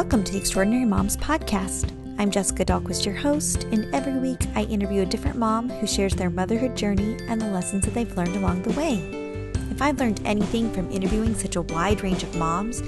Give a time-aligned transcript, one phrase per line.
[0.00, 1.92] Welcome to the Extraordinary Moms Podcast.
[2.18, 6.14] I'm Jessica Dahlquist, your host, and every week I interview a different mom who shares
[6.14, 8.94] their motherhood journey and the lessons that they've learned along the way.
[9.70, 12.80] If I've learned anything from interviewing such a wide range of moms,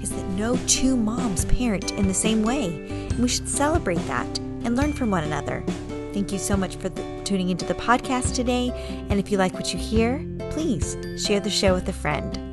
[0.00, 2.66] is that no two moms parent in the same way,
[3.10, 5.64] and we should celebrate that and learn from one another.
[6.12, 8.70] Thank you so much for the, tuning into the podcast today,
[9.10, 12.46] and if you like what you hear, please share the show with a friend.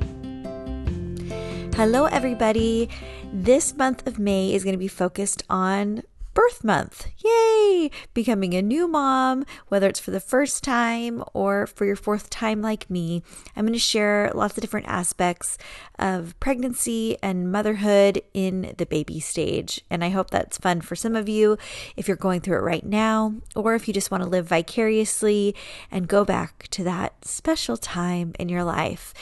[1.78, 2.88] Hello, everybody.
[3.32, 6.02] This month of May is going to be focused on
[6.34, 7.08] birth month.
[7.24, 7.90] Yay!
[8.14, 12.62] Becoming a new mom, whether it's for the first time or for your fourth time
[12.62, 13.22] like me.
[13.56, 15.58] I'm going to share lots of different aspects
[15.98, 19.80] of pregnancy and motherhood in the baby stage.
[19.90, 21.58] And I hope that's fun for some of you
[21.96, 25.54] if you're going through it right now, or if you just want to live vicariously
[25.90, 29.12] and go back to that special time in your life.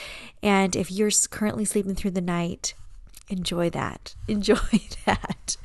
[0.43, 2.73] And if you're currently sleeping through the night,
[3.29, 4.15] enjoy that.
[4.27, 4.55] Enjoy
[5.05, 5.57] that.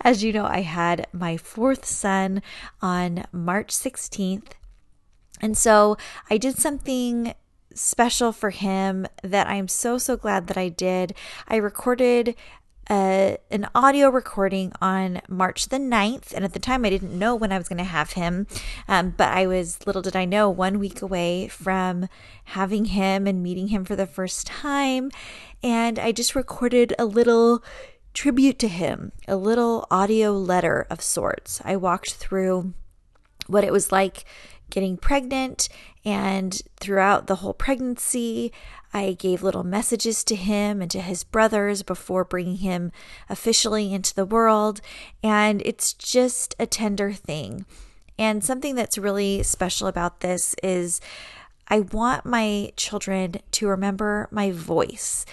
[0.00, 2.42] As you know, I had my fourth son
[2.80, 4.52] on March 16th.
[5.40, 5.96] And so
[6.30, 7.34] I did something
[7.74, 11.14] special for him that I'm so, so glad that I did.
[11.46, 12.34] I recorded
[12.90, 16.32] a, an audio recording on March the 9th.
[16.32, 18.46] And at the time, I didn't know when I was going to have him.
[18.88, 22.08] Um, but I was, little did I know, one week away from
[22.44, 25.10] having him and meeting him for the first time.
[25.62, 27.62] And I just recorded a little
[28.14, 31.60] tribute to him, a little audio letter of sorts.
[31.64, 32.72] I walked through
[33.46, 34.24] what it was like
[34.70, 35.68] getting pregnant
[36.04, 38.52] and throughout the whole pregnancy
[38.96, 42.92] I gave little messages to him and to his brothers before bringing him
[43.28, 44.80] officially into the world.
[45.22, 47.66] And it's just a tender thing.
[48.18, 51.02] And something that's really special about this is
[51.68, 55.26] I want my children to remember my voice.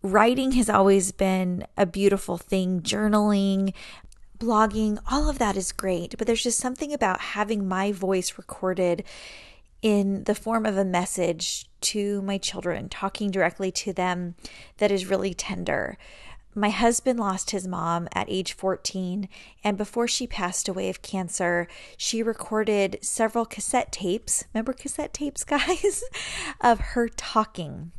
[0.00, 3.74] Writing has always been a beautiful thing, journaling,
[4.44, 6.16] blogging, all of that is great.
[6.18, 9.04] But there's just something about having my voice recorded
[9.80, 14.34] in the form of a message to my children, talking directly to them
[14.78, 15.96] that is really tender.
[16.54, 19.28] My husband lost his mom at age 14,
[19.64, 21.66] and before she passed away of cancer,
[21.96, 24.44] she recorded several cassette tapes.
[24.54, 26.04] Remember cassette tapes, guys?
[26.60, 27.92] of her talking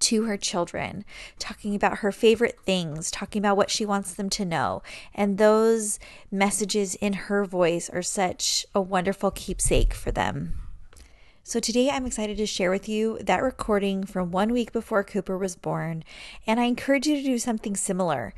[0.00, 1.04] to her children,
[1.38, 4.82] talking about her favorite things, talking about what she wants them to know.
[5.14, 5.98] And those
[6.30, 10.54] messages in her voice are such a wonderful keepsake for them.
[11.42, 15.38] So today I'm excited to share with you that recording from one week before Cooper
[15.38, 16.04] was born,
[16.46, 18.34] and I encourage you to do something similar.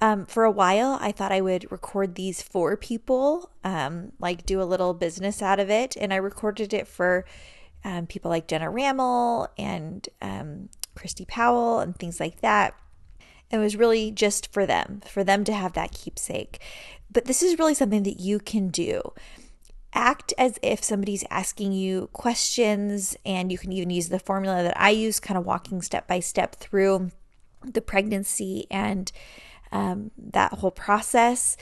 [0.00, 4.62] Um, for a while, I thought I would record these for people, um, like do
[4.62, 7.26] a little business out of it, and I recorded it for
[7.84, 12.74] um, people like Jenna Rammel and um, Christy Powell and things like that.
[13.50, 16.60] It was really just for them, for them to have that keepsake.
[17.10, 19.12] But this is really something that you can do
[19.94, 24.78] act as if somebody's asking you questions, and you can even use the formula that
[24.78, 27.10] I use, kind of walking step by step through
[27.64, 29.10] the pregnancy and
[29.72, 31.56] um, that whole process.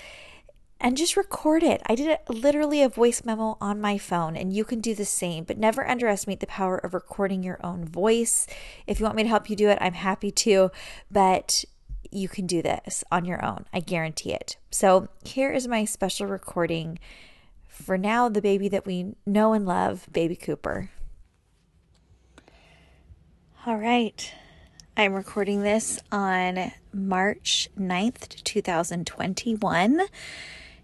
[0.84, 1.80] And just record it.
[1.86, 5.04] I did it, literally a voice memo on my phone, and you can do the
[5.04, 8.48] same, but never underestimate the power of recording your own voice.
[8.84, 10.72] If you want me to help you do it, I'm happy to,
[11.08, 11.64] but
[12.10, 13.66] you can do this on your own.
[13.72, 14.56] I guarantee it.
[14.72, 16.98] So, here is my special recording
[17.68, 20.90] for now, the baby that we know and love, Baby Cooper.
[23.64, 24.34] All right.
[24.96, 30.02] I'm recording this on March 9th, 2021.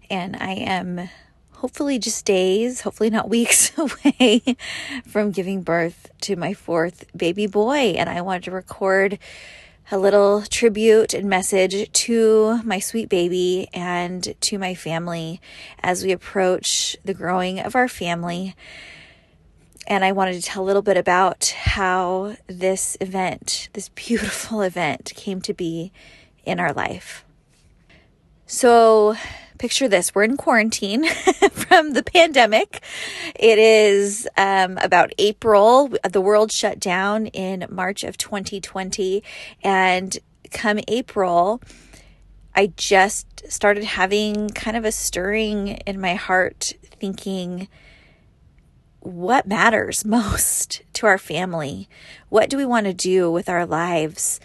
[0.09, 1.09] And I am
[1.53, 4.43] hopefully just days, hopefully not weeks away
[5.05, 7.95] from giving birth to my fourth baby boy.
[7.97, 9.19] And I wanted to record
[9.91, 15.41] a little tribute and message to my sweet baby and to my family
[15.81, 18.55] as we approach the growing of our family.
[19.87, 25.11] And I wanted to tell a little bit about how this event, this beautiful event,
[25.15, 25.91] came to be
[26.45, 27.25] in our life.
[28.45, 29.15] So,
[29.59, 31.05] picture this we're in quarantine
[31.51, 32.81] from the pandemic.
[33.35, 35.89] It is um, about April.
[36.09, 39.21] The world shut down in March of 2020.
[39.61, 40.17] And
[40.51, 41.61] come April,
[42.55, 47.67] I just started having kind of a stirring in my heart, thinking,
[49.01, 51.89] what matters most to our family?
[52.29, 54.39] What do we want to do with our lives?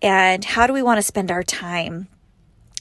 [0.00, 2.08] And how do we want to spend our time?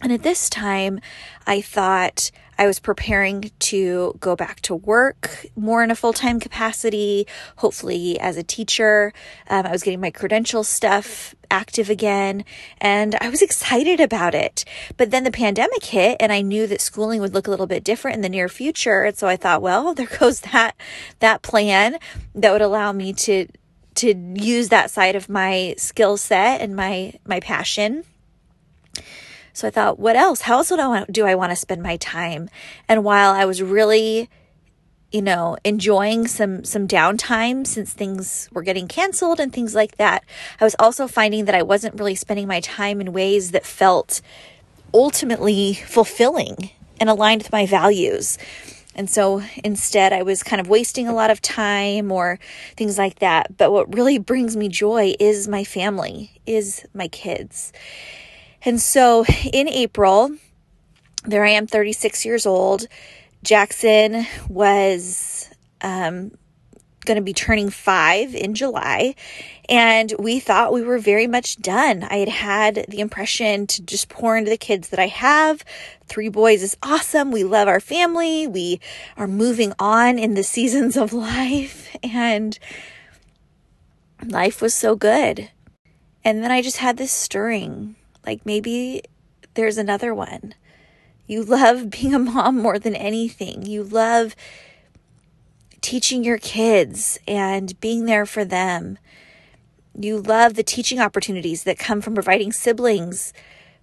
[0.02, 1.00] And at this time,
[1.46, 6.40] I thought I was preparing to go back to work more in a full time
[6.40, 7.26] capacity,
[7.58, 9.14] hopefully as a teacher.
[9.50, 12.46] Um, I was getting my credential stuff active again
[12.80, 14.64] and I was excited about it.
[14.98, 17.84] But then the pandemic hit and I knew that schooling would look a little bit
[17.84, 19.04] different in the near future.
[19.04, 20.76] And so I thought, well, there goes that,
[21.20, 21.98] that plan
[22.36, 23.48] that would allow me to,
[23.96, 28.04] to use that side of my skill set and my, my passion.
[29.54, 30.42] So I thought, what else?
[30.42, 32.50] How else do I want, do I want to spend my time?
[32.88, 34.30] And while I was really,
[35.12, 40.24] you know, enjoying some some downtime since things were getting canceled and things like that,
[40.60, 44.22] I was also finding that I wasn't really spending my time in ways that felt
[44.94, 48.38] ultimately fulfilling and aligned with my values.
[48.94, 52.40] And so instead, I was kind of wasting a lot of time or
[52.76, 53.58] things like that.
[53.58, 57.72] But what really brings me joy is my family, is my kids.
[58.64, 60.36] And so in April,
[61.26, 62.88] there I am, 36 years old.
[63.44, 65.50] Jackson was
[65.82, 66.32] um,
[67.06, 69.16] going to be turning five in July.
[69.68, 72.04] And we thought we were very much done.
[72.04, 75.64] I had had the impression to just pour into the kids that I have.
[76.06, 77.32] Three boys is awesome.
[77.32, 78.46] We love our family.
[78.48, 78.80] We
[79.18, 81.96] are moving on in the seasons of life.
[82.04, 82.58] And
[84.24, 85.50] life was so good.
[86.24, 89.04] And then I just had this stirring like maybe
[89.54, 90.56] there's another one.
[91.28, 93.66] You love being a mom more than anything.
[93.66, 94.36] You love
[95.82, 98.98] teaching your kids and being there for them.
[100.00, 103.34] You love the teaching opportunities that come from providing siblings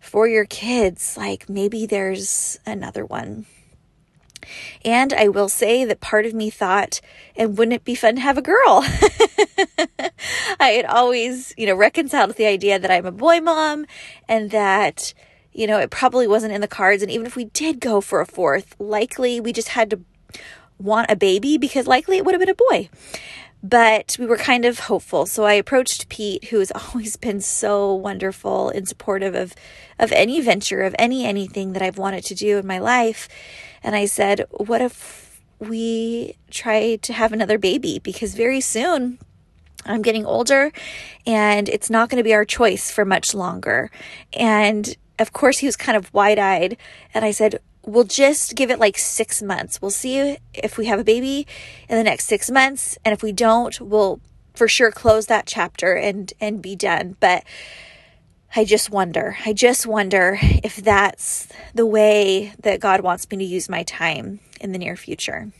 [0.00, 1.16] for your kids.
[1.16, 3.46] Like maybe there's another one.
[4.84, 7.00] And I will say that part of me thought,
[7.36, 8.84] and wouldn't it be fun to have a girl?
[10.60, 13.86] I had always, you know, reconciled with the idea that I'm a boy mom
[14.28, 15.14] and that,
[15.52, 17.02] you know, it probably wasn't in the cards.
[17.02, 20.00] And even if we did go for a fourth, likely we just had to
[20.78, 22.88] want a baby because likely it would have been a boy.
[23.62, 25.26] But we were kind of hopeful.
[25.26, 29.54] So I approached Pete, who has always been so wonderful and supportive of,
[29.98, 33.28] of any venture, of any anything that I've wanted to do in my life.
[33.82, 37.98] And I said, What if we try to have another baby?
[37.98, 39.18] Because very soon
[39.84, 40.72] I'm getting older
[41.26, 43.90] and it's not going to be our choice for much longer.
[44.32, 46.76] And of course, he was kind of wide eyed.
[47.14, 49.80] And I said, We'll just give it like six months.
[49.80, 51.46] We'll see if we have a baby
[51.88, 52.98] in the next six months.
[53.02, 54.20] And if we don't, we'll
[54.54, 57.16] for sure close that chapter and and be done.
[57.18, 57.44] But
[58.56, 59.36] I just wonder.
[59.44, 64.40] I just wonder if that's the way that God wants me to use my time
[64.60, 65.52] in the near future.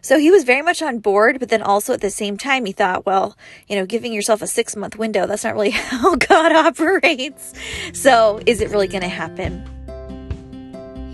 [0.00, 2.72] So he was very much on board, but then also at the same time, he
[2.72, 3.36] thought, well,
[3.68, 7.52] you know, giving yourself a six month window, that's not really how God operates.
[7.92, 9.72] So is it really going to happen?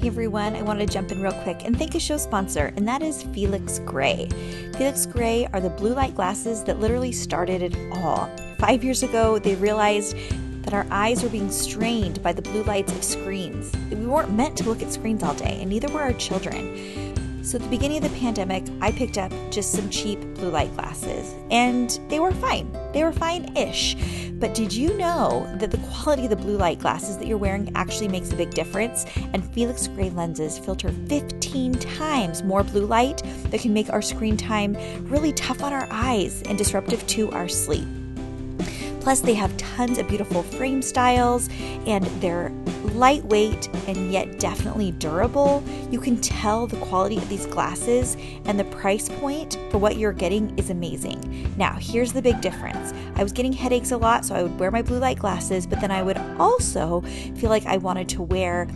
[0.00, 2.87] Hey everyone, I want to jump in real quick and thank a show sponsor, and
[2.88, 4.29] that is Felix Gray.
[4.76, 8.29] Felix Gray are the blue light glasses that literally started it all.
[8.59, 10.17] Five years ago, they realized
[10.62, 13.73] that our eyes were being strained by the blue lights of screens.
[13.91, 17.12] We weren't meant to look at screens all day, and neither were our children.
[17.44, 20.73] So, at the beginning of the pandemic, I picked up just some cheap blue light
[20.75, 22.70] glasses, and they were fine.
[22.93, 23.97] They were fine ish.
[24.35, 27.70] But did you know that the quality of the blue light glasses that you're wearing
[27.75, 29.06] actually makes a big difference?
[29.32, 34.37] And Felix Gray lenses filter 15 times more blue light that can make our screen
[34.37, 34.76] time
[35.09, 37.88] really tough on our eyes and disruptive to our sleep.
[39.02, 41.49] Plus, they have tons of beautiful frame styles
[41.87, 42.52] and they're
[42.94, 45.62] lightweight and yet definitely durable.
[45.90, 50.12] You can tell the quality of these glasses and the price point for what you're
[50.12, 51.52] getting is amazing.
[51.56, 54.71] Now, here's the big difference I was getting headaches a lot, so I would wear
[54.71, 57.00] my blue light glasses, but then I would also
[57.37, 58.68] feel like I wanted to wear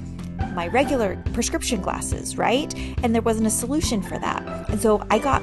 [0.57, 2.75] my regular prescription glasses, right?
[3.05, 4.43] And there wasn't a solution for that.
[4.71, 5.43] And so I got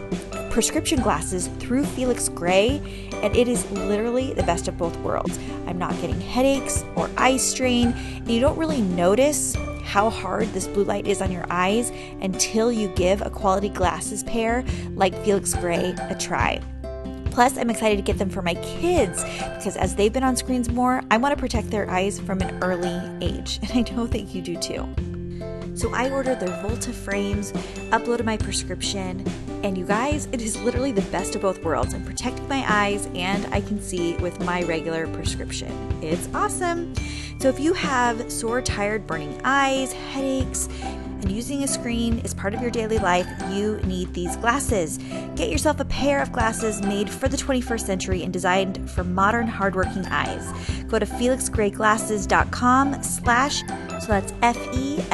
[0.49, 5.39] prescription glasses through Felix Gray, and it is literally the best of both worlds.
[5.67, 10.67] I'm not getting headaches or eye strain, and you don't really notice how hard this
[10.67, 11.91] blue light is on your eyes
[12.21, 14.65] until you give a quality glasses pair
[14.95, 16.59] like Felix Gray a try.
[17.33, 20.69] Plus, I'm excited to get them for my kids because as they've been on screens
[20.69, 23.59] more, I want to protect their eyes from an early age.
[23.73, 24.87] And I know that you do too.
[25.75, 27.51] So I ordered their Volta frames,
[27.89, 29.25] uploaded my prescription,
[29.63, 31.95] and you guys, it is literally the best of both worlds.
[31.95, 35.71] I'm protecting my eyes and I can see with my regular prescription.
[36.03, 36.93] It's awesome.
[37.39, 40.69] So if you have sore, tired, burning eyes, headaches,
[41.23, 44.99] and using a screen is part of your daily life, you need these glasses.
[45.35, 49.47] Get yourself a pair of glasses made for the 21st century and designed for modern,
[49.47, 50.45] hardworking eyes.
[50.83, 53.59] Go to felixgrayglasses.com slash,
[54.01, 55.07] so that's F-E-L-I-X-G-R-A-Y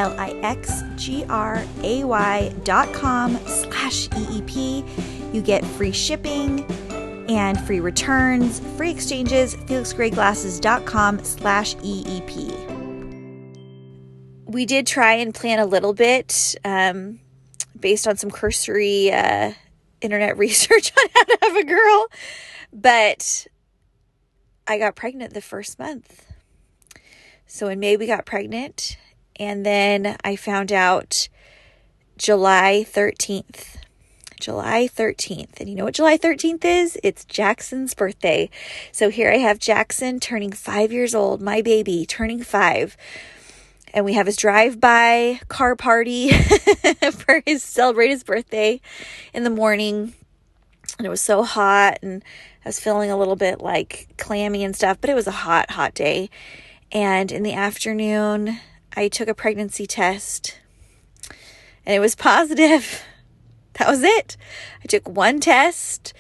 [2.63, 5.33] dot com slash EEP.
[5.33, 6.65] You get free shipping
[7.29, 12.78] and free returns, free exchanges, felixgrayglasses.com slash EEP.
[14.49, 17.19] We did try and plan a little bit um,
[17.79, 19.53] based on some cursory uh,
[20.01, 22.07] internet research on how to have a girl,
[22.73, 23.45] but
[24.67, 26.25] I got pregnant the first month.
[27.45, 28.97] So in May, we got pregnant,
[29.35, 31.29] and then I found out
[32.17, 33.77] July 13th
[34.39, 35.59] July 13th.
[35.59, 36.97] And you know what July 13th is?
[37.03, 38.49] It's Jackson's birthday.
[38.91, 42.95] So here I have Jackson turning five years old, my baby turning five.
[43.93, 46.31] And we have his drive by car party
[47.11, 48.81] for his celebrate his birthday
[49.33, 50.13] in the morning.
[50.97, 52.23] And it was so hot and
[52.65, 55.71] I was feeling a little bit like clammy and stuff, but it was a hot,
[55.71, 56.29] hot day.
[56.91, 58.59] And in the afternoon,
[58.95, 60.59] I took a pregnancy test
[61.85, 63.03] and it was positive.
[63.73, 64.37] that was it.
[64.83, 66.13] I took one test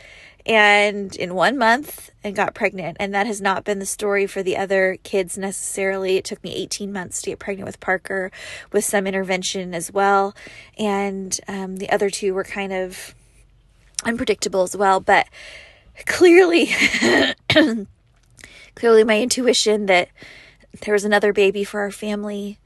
[0.49, 2.97] and in one month and got pregnant.
[2.99, 6.17] And that has not been the story for the other kids necessarily.
[6.17, 8.31] It took me 18 months to get pregnant with Parker
[8.73, 10.35] with some intervention as well.
[10.77, 13.13] And um, the other two were kind of
[14.03, 14.99] unpredictable as well.
[14.99, 15.27] But
[16.07, 16.71] clearly,
[18.75, 20.09] clearly my intuition that
[20.83, 22.57] there was another baby for our family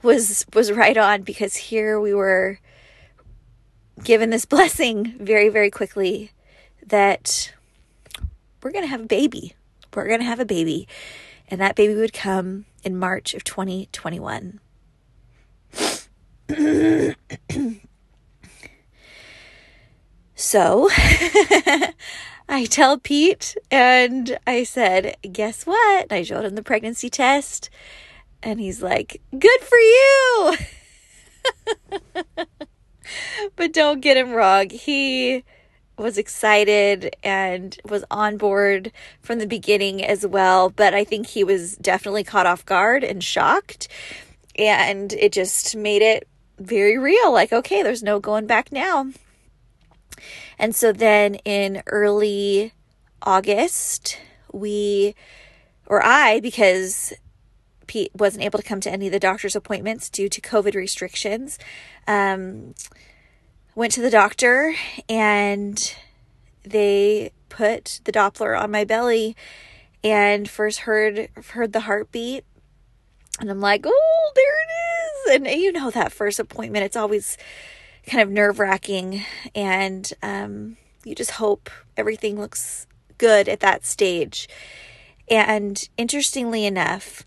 [0.00, 2.60] was was right on because here we were
[4.04, 6.30] given this blessing very, very quickly
[6.86, 7.52] that
[8.62, 9.54] we're going to have a baby.
[9.94, 10.88] We're going to have a baby.
[11.48, 14.60] And that baby would come in March of 2021.
[20.34, 20.88] so
[22.48, 26.04] I tell Pete and I said, Guess what?
[26.04, 27.70] And I showed him the pregnancy test.
[28.42, 30.56] And he's like, Good for you.
[33.56, 34.70] but don't get him wrong.
[34.70, 35.44] He
[36.02, 41.44] was excited and was on board from the beginning as well, but I think he
[41.44, 43.88] was definitely caught off guard and shocked.
[44.56, 46.28] And it just made it
[46.58, 49.06] very real like, okay, there's no going back now.
[50.58, 52.72] And so then in early
[53.22, 54.18] August,
[54.52, 55.14] we,
[55.86, 57.12] or I, because
[57.86, 61.58] Pete wasn't able to come to any of the doctor's appointments due to COVID restrictions.
[62.06, 62.74] Um,
[63.74, 64.74] went to the doctor
[65.08, 65.94] and
[66.62, 69.36] they put the Doppler on my belly
[70.04, 72.44] and first heard heard the heartbeat
[73.40, 77.36] and I'm like, "Oh, there it is." And you know that first appointment, it's always
[78.06, 79.22] kind of nerve-wracking
[79.54, 82.86] and um, you just hope everything looks
[83.18, 84.48] good at that stage.
[85.28, 87.24] And interestingly enough,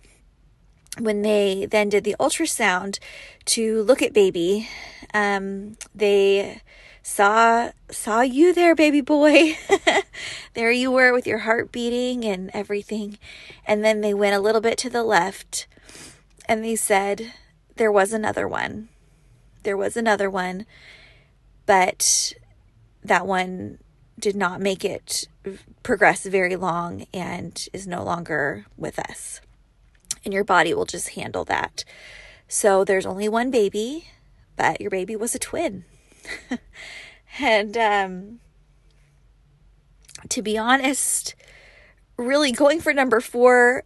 [1.00, 3.00] when they then did the ultrasound
[3.46, 4.70] to look at baby,
[5.14, 6.62] um, they
[7.04, 9.58] saw saw you there, baby boy.
[10.54, 13.18] there you were with your heart beating and everything.
[13.66, 15.68] And then they went a little bit to the left
[16.48, 17.34] and they said
[17.76, 18.90] there was another one.
[19.64, 20.66] There was another one,
[21.66, 22.34] but
[23.04, 23.80] that one
[24.18, 25.28] did not make it
[25.84, 29.42] progress very long and is no longer with us
[30.26, 31.86] and your body will just handle that.
[32.48, 34.10] So there's only one baby,
[34.58, 35.86] but your baby was a twin.
[37.40, 38.40] and um,
[40.30, 41.36] to be honest,
[42.18, 43.84] really going for number four,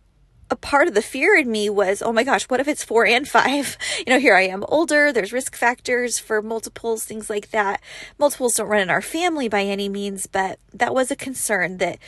[0.51, 3.05] a part of the fear in me was, oh my gosh, what if it's four
[3.05, 3.77] and five?
[4.07, 7.81] You know, here I am older, there's risk factors for multiples, things like that.
[8.17, 11.99] Multiples don't run in our family by any means, but that was a concern that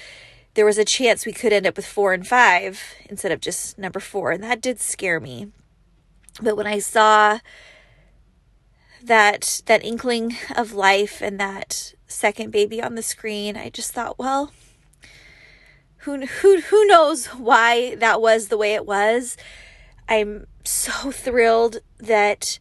[0.54, 3.78] there was a chance we could end up with four and five instead of just
[3.78, 4.32] number four.
[4.32, 5.48] And that did scare me.
[6.42, 7.40] But when I saw
[9.04, 14.20] that that inkling of life and that second baby on the screen, I just thought,
[14.20, 14.52] well,
[15.98, 19.38] who who who knows why that was the way it was.
[20.10, 22.60] I'm so thrilled that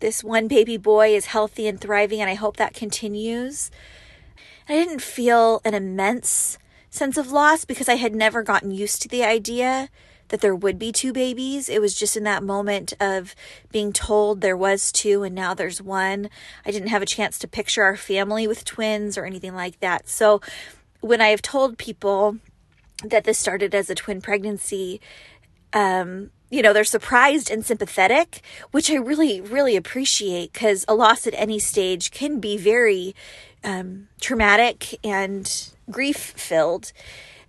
[0.00, 3.70] this one baby boy is healthy and thriving and I hope that continues.
[4.68, 6.58] I didn't feel an immense
[6.96, 9.88] sense of loss because I had never gotten used to the idea
[10.28, 11.68] that there would be two babies.
[11.68, 13.34] It was just in that moment of
[13.70, 16.28] being told there was two and now there's one.
[16.64, 20.08] I didn't have a chance to picture our family with twins or anything like that.
[20.08, 20.40] So
[21.00, 22.38] when I have told people
[23.04, 25.00] that this started as a twin pregnancy,
[25.72, 31.26] um, you know, they're surprised and sympathetic, which I really, really appreciate because a loss
[31.26, 33.14] at any stage can be very
[33.66, 36.92] um, traumatic and grief filled.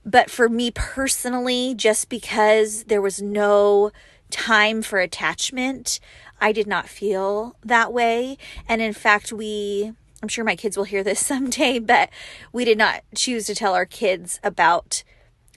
[0.03, 3.91] But for me personally, just because there was no
[4.29, 5.99] time for attachment,
[6.41, 8.37] I did not feel that way.
[8.67, 12.09] And in fact, we, I'm sure my kids will hear this someday, but
[12.51, 15.03] we did not choose to tell our kids about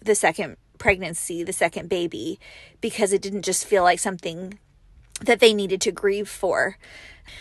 [0.03, 2.39] the second pregnancy, the second baby,
[2.81, 4.59] because it didn't just feel like something
[5.21, 6.77] that they needed to grieve for.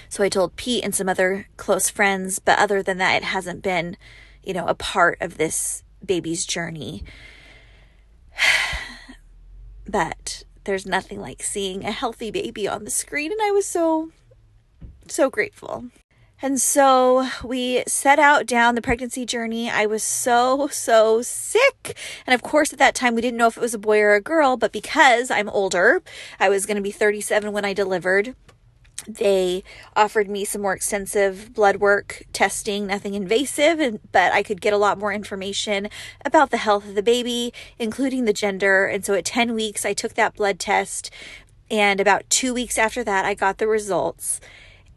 [0.10, 3.62] So I told Pete and some other close friends, but other than that, it hasn't
[3.62, 3.98] been,
[4.44, 7.04] you know, a part of this baby's journey.
[9.88, 14.12] but there's nothing like seeing a healthy baby on the screen, and I was so,
[15.08, 15.86] so grateful.
[16.42, 19.70] And so we set out down the pregnancy journey.
[19.70, 21.98] I was so, so sick.
[22.26, 24.14] And of course, at that time, we didn't know if it was a boy or
[24.14, 26.02] a girl, but because I'm older,
[26.40, 28.36] I was going to be 37 when I delivered.
[29.08, 29.64] They
[29.96, 34.78] offered me some more extensive blood work testing, nothing invasive, but I could get a
[34.78, 35.90] lot more information
[36.24, 38.86] about the health of the baby, including the gender.
[38.86, 41.12] And so at 10 weeks, I took that blood test.
[41.72, 44.40] And about two weeks after that, I got the results.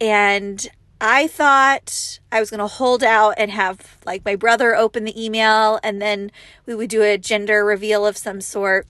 [0.01, 0.69] And
[1.05, 5.21] I thought I was going to hold out and have like my brother open the
[5.21, 6.31] email and then
[6.65, 8.87] we would do a gender reveal of some sort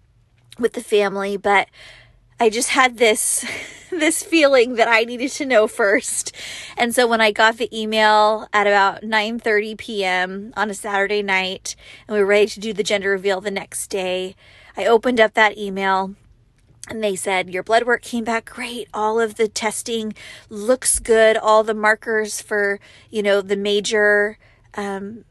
[0.60, 1.70] with the family, but
[2.40, 3.44] I just had this
[3.90, 6.36] this feeling that I needed to know first.
[6.78, 10.54] And so when I got the email at about 9:30 p.m.
[10.56, 11.76] on a Saturday night
[12.08, 14.36] and we were ready to do the gender reveal the next day,
[14.78, 16.14] I opened up that email
[16.90, 18.88] and they said your blood work came back great.
[18.94, 20.14] All of the testing
[20.50, 21.38] looks good.
[21.38, 24.38] All the markers for you know the major
[24.76, 25.26] um,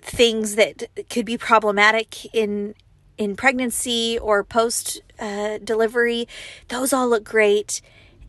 [0.00, 2.74] things that could be problematic in
[3.16, 6.26] in pregnancy or post uh, delivery
[6.68, 7.80] those all look great.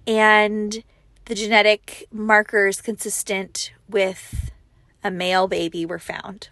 [0.07, 0.83] And
[1.25, 4.51] the genetic markers consistent with
[5.03, 6.49] a male baby were found.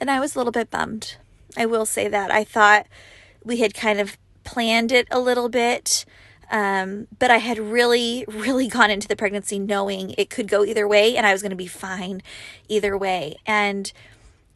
[0.00, 1.16] And i was a little bit bummed.
[1.56, 2.30] I will say that.
[2.30, 2.86] I thought
[3.44, 6.04] we had kind of planned it a little bit.
[6.50, 10.86] Um, but I had really, really gone into the pregnancy knowing it could go either
[10.86, 12.22] way and I was going to be fine
[12.68, 13.36] either way.
[13.46, 13.92] And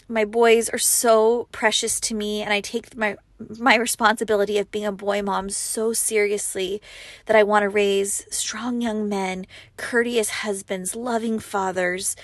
[0.09, 3.17] my boys are so precious to me and I take my
[3.59, 6.83] my responsibility of being a boy mom so seriously
[7.27, 12.17] that I want to raise strong young men, courteous husbands, loving fathers,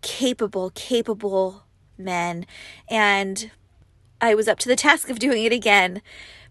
[0.00, 1.64] capable, capable
[1.98, 2.46] men.
[2.88, 3.50] And
[4.20, 6.00] I was up to the task of doing it again.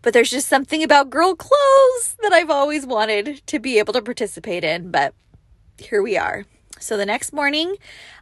[0.01, 4.01] But there's just something about girl clothes that I've always wanted to be able to
[4.01, 4.91] participate in.
[4.91, 5.13] But
[5.77, 6.45] here we are.
[6.79, 7.75] So the next morning,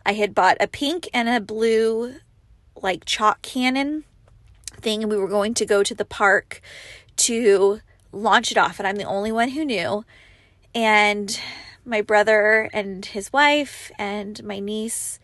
[0.06, 2.16] I had bought a pink and a blue,
[2.82, 4.04] like chalk cannon
[4.74, 6.62] thing, and we were going to go to the park
[7.18, 7.80] to
[8.12, 8.80] launch it off.
[8.80, 10.04] And I'm the only one who knew.
[10.76, 11.40] And
[11.86, 15.20] my brother and his wife and my niece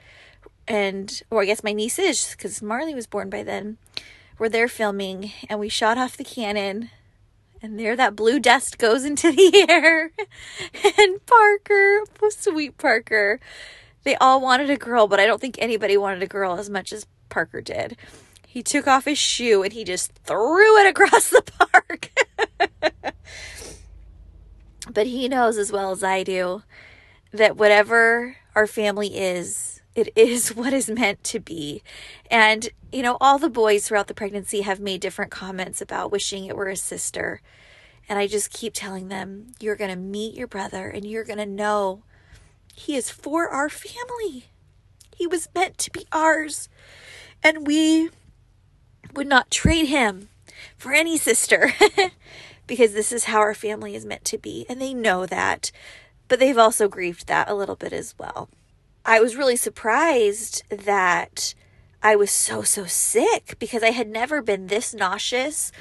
[0.68, 3.78] and or I guess my niece is because Marley was born by then
[4.38, 6.90] were there filming and we shot off the cannon
[7.62, 10.12] and there that blue dust goes into the air
[10.98, 13.40] and Parker, oh, sweet Parker,
[14.04, 16.94] they all wanted a girl, but I don't think anybody wanted a girl as much
[16.94, 17.98] as Parker did.
[18.48, 22.12] He took off his shoe and he just threw it across the park.
[24.90, 26.62] but he knows as well as I do
[27.34, 31.82] that whatever our family is, it is what is meant to be.
[32.30, 36.46] And, you know, all the boys throughout the pregnancy have made different comments about wishing
[36.46, 37.42] it were a sister.
[38.08, 41.40] And I just keep telling them, you're going to meet your brother and you're going
[41.40, 42.04] to know
[42.76, 44.46] he is for our family.
[45.16, 46.70] He was meant to be ours.
[47.42, 48.10] And we
[49.16, 50.30] would not trade him
[50.78, 51.74] for any sister
[52.68, 54.66] because this is how our family is meant to be.
[54.70, 55.72] And they know that.
[56.28, 58.50] But they've also grieved that a little bit as well.
[59.06, 61.54] I was really surprised that
[62.02, 65.72] I was so, so sick because I had never been this nauseous,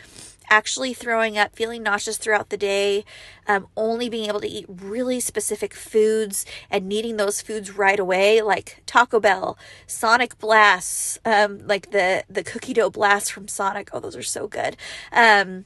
[0.50, 3.02] actually throwing up, feeling nauseous throughout the day,
[3.48, 8.42] um, only being able to eat really specific foods and needing those foods right away,
[8.42, 9.56] like Taco Bell,
[9.86, 13.88] Sonic Blasts, um, like the, the cookie dough blast from Sonic.
[13.94, 14.76] Oh, those are so good.
[15.12, 15.64] Um,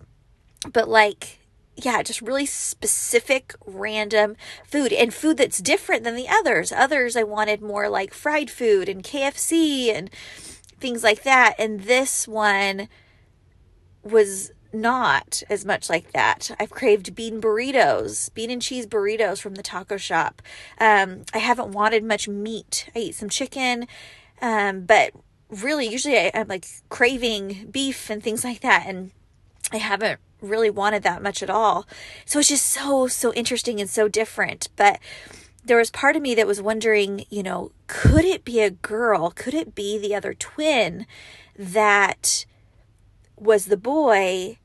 [0.73, 1.38] but like
[1.81, 6.73] yeah, just really specific random food and food that's different than the others.
[6.73, 10.11] Others I wanted more like fried food and KFC and
[10.81, 11.55] things like that.
[11.57, 12.89] And this one
[14.03, 16.51] was not as much like that.
[16.59, 20.43] I've craved bean burritos, bean and cheese burritos from the taco shop.
[20.81, 22.91] Um, I haven't wanted much meat.
[22.95, 23.87] I eat some chicken,
[24.43, 25.13] um, but
[25.49, 28.85] really, usually I, I'm like craving beef and things like that.
[28.87, 29.13] And
[29.73, 31.87] I haven't really wanted that much at all.
[32.25, 34.69] So it's just so, so interesting and so different.
[34.77, 34.99] But
[35.65, 39.31] there was part of me that was wondering, you know, could it be a girl?
[39.31, 41.07] Could it be the other twin
[41.57, 42.47] that
[43.37, 44.59] was the boy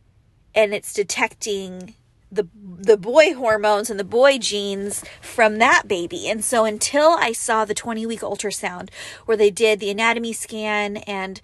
[0.56, 1.96] and it's detecting
[2.32, 6.28] the the boy hormones and the boy genes from that baby.
[6.28, 8.90] And so until I saw the 20 week ultrasound
[9.26, 11.40] where they did the anatomy scan and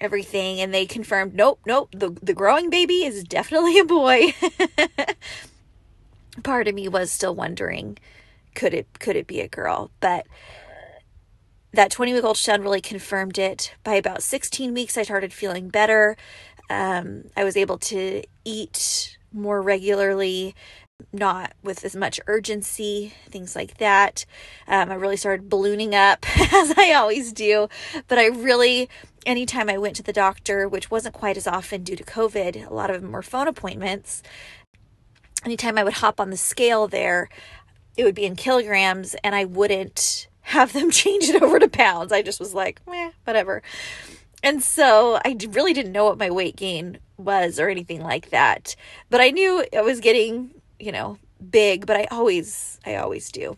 [0.00, 4.34] everything and they confirmed nope, nope, the the growing baby is definitely a boy.
[6.42, 7.98] Part of me was still wondering
[8.54, 9.90] could it could it be a girl?
[10.00, 10.26] But
[11.72, 13.74] that 20 week old ultrasound really confirmed it.
[13.84, 16.16] By about 16 weeks, I started feeling better.
[16.70, 20.54] Um, I was able to eat more regularly,
[21.12, 24.24] not with as much urgency, things like that.
[24.66, 27.68] Um, I really started ballooning up as I always do.
[28.08, 28.88] But I really,
[29.24, 32.74] anytime I went to the doctor, which wasn't quite as often due to COVID, a
[32.74, 34.22] lot of them were phone appointments.
[35.44, 37.28] Anytime I would hop on the scale there,
[37.96, 42.12] it would be in kilograms and I wouldn't have them change it over to pounds.
[42.12, 42.80] I just was like,
[43.24, 43.62] whatever.
[44.42, 48.76] And so I really didn't know what my weight gain was or anything like that.
[49.10, 51.18] But I knew I was getting, you know,
[51.50, 53.56] big, but I always, I always do.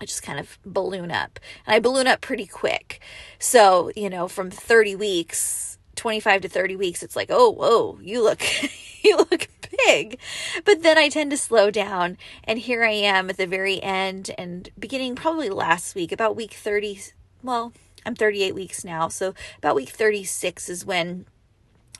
[0.00, 3.00] I just kind of balloon up and I balloon up pretty quick.
[3.38, 8.22] So, you know, from 30 weeks, 25 to 30 weeks, it's like, oh, whoa, you
[8.22, 8.42] look,
[9.02, 9.48] you look
[9.86, 10.18] big.
[10.64, 12.18] But then I tend to slow down.
[12.44, 16.52] And here I am at the very end and beginning probably last week, about week
[16.52, 17.00] 30.
[17.42, 17.72] Well,
[18.04, 19.08] I'm 38 weeks now.
[19.08, 21.26] So about week 36 is when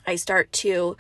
[0.07, 0.97] I start to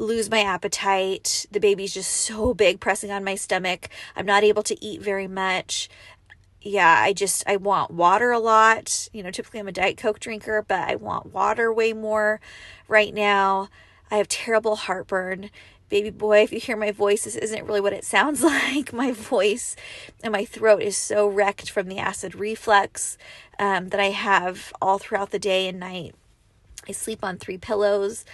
[0.00, 1.46] lose my appetite.
[1.50, 3.88] The baby's just so big, pressing on my stomach.
[4.16, 5.88] I'm not able to eat very much.
[6.62, 9.08] Yeah, I just I want water a lot.
[9.12, 12.40] You know, typically I'm a diet coke drinker, but I want water way more
[12.88, 13.68] right now.
[14.10, 15.50] I have terrible heartburn
[15.90, 18.94] baby boy, if you hear my voice, this isn't really what it sounds like.
[18.94, 19.76] My voice
[20.22, 23.18] and my throat is so wrecked from the acid reflux
[23.58, 26.14] um, that I have all throughout the day and night.
[26.88, 28.24] I sleep on three pillows.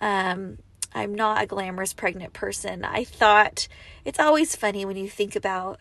[0.00, 0.58] Um,
[0.94, 2.84] I'm not a glamorous pregnant person.
[2.84, 3.68] I thought
[4.04, 5.78] it's always funny when you think about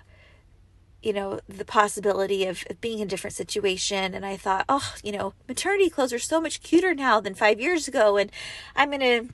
[1.02, 5.12] you know the possibility of, being in a different situation and i thought oh you
[5.12, 8.32] know maternity clothes are so much cuter now than five years ago and
[8.76, 9.28] i'm gonna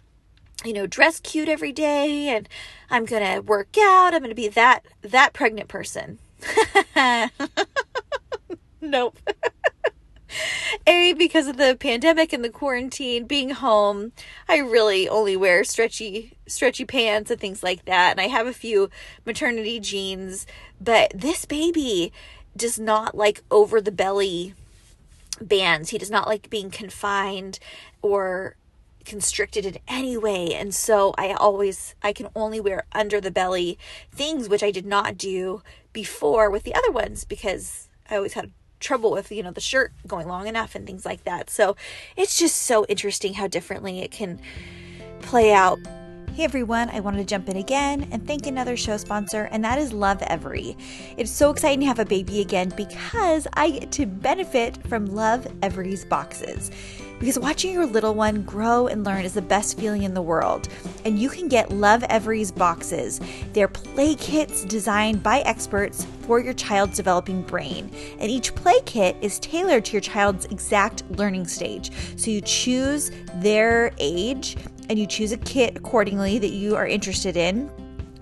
[0.63, 2.47] you know, dress cute every day and
[2.89, 4.13] I'm to work out.
[4.13, 6.19] I'm to be that that pregnant person.
[8.81, 9.17] nope.
[10.87, 14.11] A because of the pandemic and the quarantine, being home,
[14.47, 18.53] I really only wear stretchy stretchy pants and things like that and I have a
[18.53, 18.89] few
[19.25, 20.45] maternity jeans,
[20.79, 22.11] but this baby
[22.55, 24.53] does not like over the belly
[25.41, 25.89] bands.
[25.89, 27.59] He does not like being confined
[28.01, 28.55] or
[29.05, 33.77] constricted in any way and so i always i can only wear under the belly
[34.11, 38.51] things which i did not do before with the other ones because i always had
[38.83, 41.75] trouble with you know the shirt going long enough and things like that so
[42.17, 44.39] it's just so interesting how differently it can
[45.21, 45.79] play out
[46.33, 49.77] Hey everyone, I wanted to jump in again and thank another show sponsor, and that
[49.77, 50.75] is Lovevery.
[51.15, 55.45] It's so exciting to have a baby again because I get to benefit from Love
[55.61, 56.71] Every's boxes.
[57.23, 60.67] Because watching your little one grow and learn is the best feeling in the world.
[61.05, 63.21] And you can get Lovevery's boxes.
[63.53, 67.89] They're play kits designed by experts for your child's developing brain.
[68.19, 71.93] And each play kit is tailored to your child's exact learning stage.
[72.17, 74.57] So you choose their age
[74.89, 77.71] and you choose a kit accordingly that you are interested in.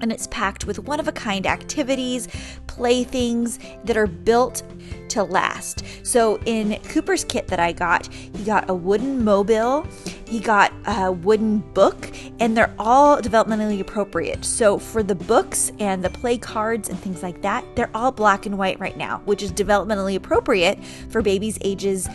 [0.01, 2.27] And it's packed with one of a kind activities,
[2.67, 4.63] playthings that are built
[5.09, 5.83] to last.
[6.03, 9.85] So, in Cooper's kit that I got, he got a wooden mobile,
[10.25, 12.09] he got a wooden book,
[12.39, 14.43] and they're all developmentally appropriate.
[14.45, 18.45] So, for the books and the play cards and things like that, they're all black
[18.45, 22.09] and white right now, which is developmentally appropriate for babies ages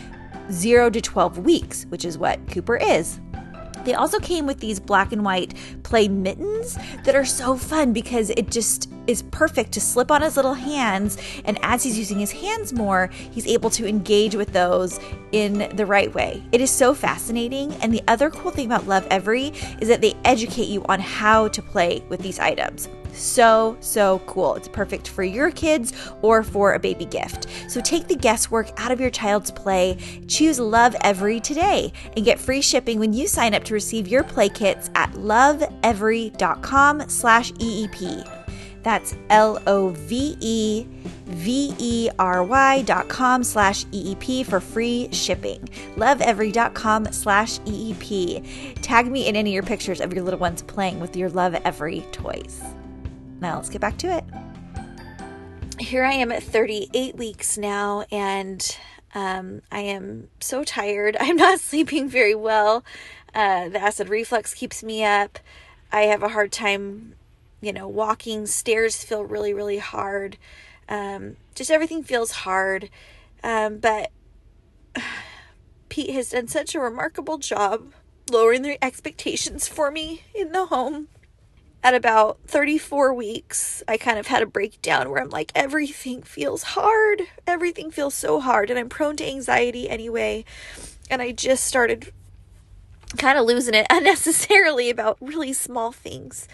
[0.51, 3.20] 0 to 12 weeks, which is what Cooper is.
[3.87, 8.31] They also came with these black and white play mittens that are so fun because
[8.31, 11.16] it just is perfect to slip on his little hands.
[11.44, 14.99] And as he's using his hands more, he's able to engage with those
[15.31, 16.42] in the right way.
[16.51, 17.72] It is so fascinating.
[17.75, 21.62] And the other cool thing about Lovevery is that they educate you on how to
[21.62, 22.88] play with these items.
[23.16, 24.55] So, so cool.
[24.55, 27.46] It's perfect for your kids or for a baby gift.
[27.68, 29.96] So take the guesswork out of your child's play.
[30.29, 34.48] Choose Lovevery today and get free shipping when you sign up to receive your play
[34.48, 38.33] kits at lovevery.com slash EEP.
[38.83, 40.87] That's L O V E
[41.26, 45.68] V E R Y dot com slash EEP for free shipping.
[45.96, 48.81] Lovevery.com slash EEP.
[48.83, 52.09] Tag me in any of your pictures of your little ones playing with your Lovevery
[52.12, 52.62] toys.
[53.40, 54.25] Now let's get back to it.
[55.79, 58.77] here I am at 38 weeks now, and
[59.14, 61.16] um, I am so tired.
[61.20, 62.85] I'm not sleeping very well.
[63.35, 65.38] Uh, the acid reflux keeps me up.
[65.92, 67.14] I have a hard time,
[67.61, 68.46] you know, walking.
[68.46, 70.38] Stairs feel really, really hard.
[70.88, 72.90] Um, just everything feels hard.
[73.42, 74.11] Um, but
[75.88, 77.92] Pete has done such a remarkable job
[78.31, 81.09] lowering the expectations for me in the home.
[81.87, 86.64] At about 34 weeks, I kind of had a breakdown where I'm like, everything feels
[86.64, 87.22] hard.
[87.46, 88.70] Everything feels so hard.
[88.70, 90.44] And I'm prone to anxiety anyway.
[91.09, 92.12] And I just started
[93.18, 96.49] kind of losing it unnecessarily about really small things.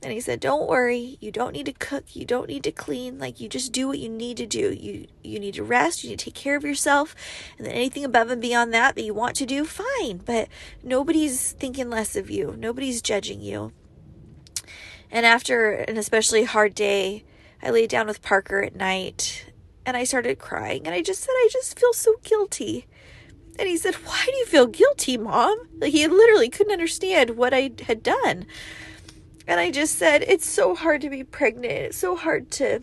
[0.00, 1.18] And he said, "Don't worry.
[1.18, 2.14] You don't need to cook.
[2.14, 3.18] You don't need to clean.
[3.18, 4.72] Like you just do what you need to do.
[4.72, 6.04] You you need to rest.
[6.04, 7.16] You need to take care of yourself.
[7.58, 10.18] And then anything above and beyond that that you want to do, fine.
[10.18, 10.46] But
[10.84, 12.54] nobody's thinking less of you.
[12.56, 13.72] Nobody's judging you."
[15.12, 17.22] And after an especially hard day,
[17.62, 19.46] I laid down with Parker at night
[19.86, 22.88] and I started crying and I just said, "I just feel so guilty."
[23.58, 27.54] And he said, "Why do you feel guilty, mom?" Like he literally couldn't understand what
[27.54, 28.46] I had done.
[29.46, 31.72] And I just said, it's so hard to be pregnant.
[31.72, 32.82] It's so hard to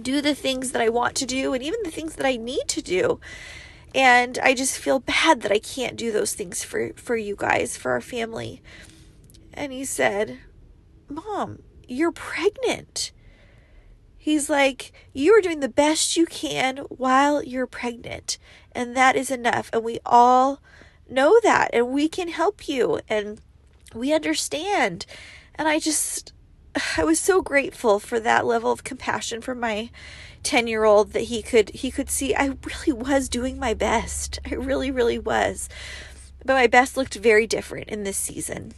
[0.00, 2.68] do the things that I want to do and even the things that I need
[2.68, 3.20] to do.
[3.94, 7.76] And I just feel bad that I can't do those things for, for you guys,
[7.76, 8.62] for our family.
[9.52, 10.38] And he said,
[11.08, 13.12] Mom, you're pregnant.
[14.16, 18.38] He's like, You are doing the best you can while you're pregnant.
[18.72, 19.68] And that is enough.
[19.72, 20.60] And we all
[21.08, 21.70] know that.
[21.74, 23.00] And we can help you.
[23.08, 23.40] And
[23.94, 25.04] we understand.
[25.54, 26.32] And I just,
[26.96, 29.90] I was so grateful for that level of compassion from my
[30.42, 34.38] 10 year old that he could, he could see I really was doing my best.
[34.50, 35.68] I really, really was.
[36.44, 38.72] But my best looked very different in this season.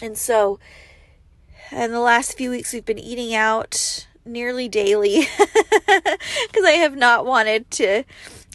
[0.00, 0.60] And so,
[1.72, 7.24] in the last few weeks, we've been eating out nearly daily because I have not
[7.24, 8.04] wanted to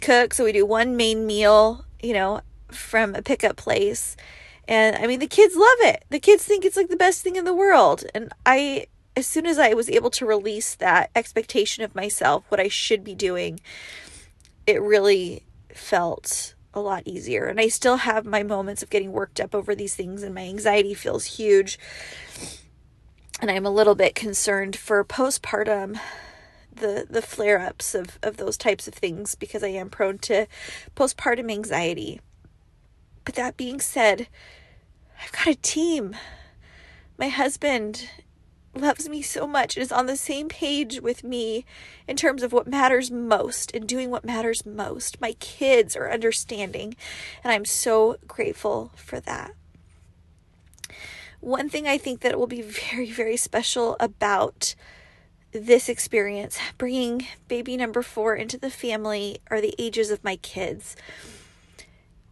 [0.02, 0.34] cook.
[0.34, 4.16] So we do one main meal, you know, from a pickup place
[4.68, 6.06] and I mean, the kids love it.
[6.10, 8.06] The kids think it's like the best thing in the world.
[8.14, 12.60] And I, as soon as I was able to release that expectation of myself, what
[12.60, 13.60] I should be doing,
[14.66, 17.46] it really felt a lot easier.
[17.46, 20.44] And I still have my moments of getting worked up over these things, and my
[20.44, 21.78] anxiety feels huge.
[23.44, 26.00] And I'm a little bit concerned for postpartum
[26.74, 30.48] the the flare ups of, of those types of things because I am prone to
[30.96, 32.22] postpartum anxiety.
[33.26, 34.28] But that being said,
[35.22, 36.16] I've got a team.
[37.18, 38.10] My husband
[38.74, 41.66] loves me so much and is on the same page with me
[42.08, 45.20] in terms of what matters most and doing what matters most.
[45.20, 46.96] My kids are understanding,
[47.44, 49.52] and I'm so grateful for that.
[51.44, 54.76] One thing I think that will be very, very special about
[55.52, 60.96] this experience, bringing baby number four into the family, are the ages of my kids.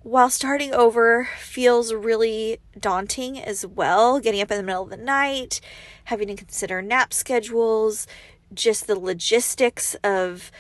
[0.02, 4.96] While starting over feels really daunting as well, getting up in the middle of the
[4.96, 5.60] night,
[6.06, 8.08] having to consider nap schedules,
[8.54, 10.54] just the logistics of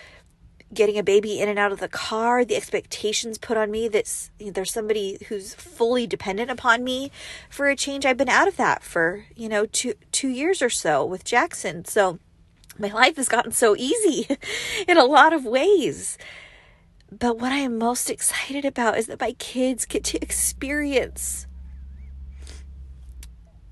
[0.74, 4.30] getting a baby in and out of the car, the expectations put on me that
[4.40, 7.12] there's somebody who's fully dependent upon me
[7.50, 8.06] for a change.
[8.06, 11.86] I've been out of that for, you know, 2 2 years or so with Jackson.
[11.86, 12.20] So
[12.78, 14.38] my life has gotten so easy
[14.88, 16.18] in a lot of ways.
[17.12, 21.46] But what I am most excited about is that my kids get to experience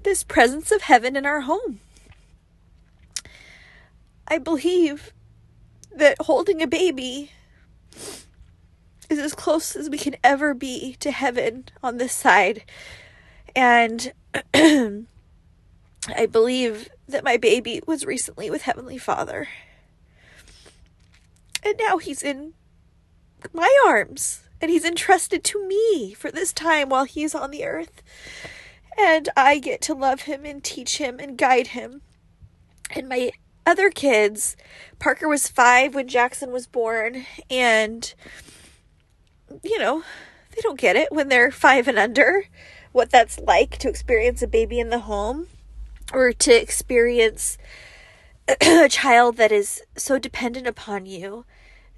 [0.04, 1.80] this presence of heaven in our home.
[4.28, 5.14] I believe
[5.96, 7.32] that holding a baby
[9.10, 12.64] is as close as we can ever be to heaven on this side.
[13.56, 14.14] And
[14.54, 15.06] I
[16.32, 19.48] believe that my baby was recently with Heavenly Father.
[21.64, 22.54] And now he's in
[23.52, 28.02] my arms and he's entrusted to me for this time while he's on the earth.
[28.98, 32.02] And I get to love him and teach him and guide him.
[32.92, 33.32] And my
[33.70, 34.58] other kids,
[34.98, 38.14] Parker was five when Jackson was born, and
[39.64, 40.04] you know,
[40.56, 42.46] they don't get it when they're five and under
[42.92, 45.48] what that's like to experience a baby in the home
[46.12, 47.58] or to experience
[48.62, 51.46] a child that is so dependent upon you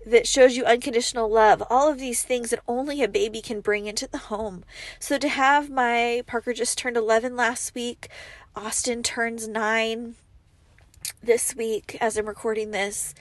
[0.06, 3.86] that shows you unconditional love, all of these things that only a baby can bring
[3.86, 4.66] into the home.
[5.00, 8.10] So to have my Parker just turned 11 last week,
[8.56, 10.16] Austin turns 9
[11.22, 13.14] this week as I'm recording this,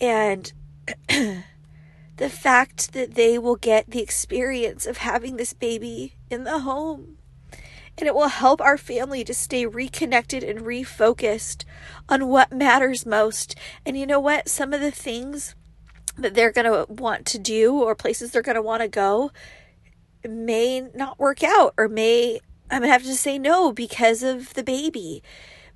[0.00, 0.52] and
[1.08, 7.18] the fact that they will get the experience of having this baby in the home
[7.96, 11.64] and it will help our family to stay reconnected and refocused
[12.08, 13.54] on what matters most.
[13.86, 14.48] And you know what?
[14.48, 15.54] Some of the things
[16.18, 19.30] that they're going to want to do or places they're going to want to go
[20.28, 24.54] may not work out or may I'm going to have to say no because of
[24.54, 25.22] the baby.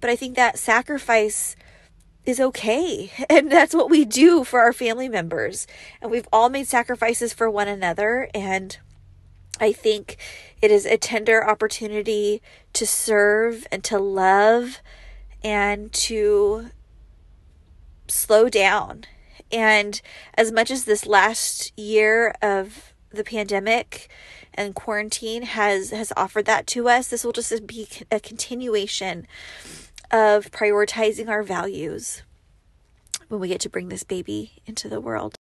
[0.01, 1.57] But I think that sacrifice
[2.25, 3.11] is okay.
[3.31, 5.67] And that's what we do for our family members.
[6.01, 8.29] And we've all made sacrifices for one another.
[8.35, 8.77] And
[9.61, 10.17] I think
[10.61, 12.43] it is a tender opportunity
[12.75, 14.81] to serve and to love
[15.43, 16.71] and to
[18.09, 19.05] slow down.
[19.51, 20.01] And
[20.35, 24.09] as much as this last year of the pandemic
[24.55, 29.27] and quarantine has has offered that to us, this will just be a continuation
[30.11, 32.23] of prioritizing our values
[33.29, 35.35] when we get to bring this baby into the world.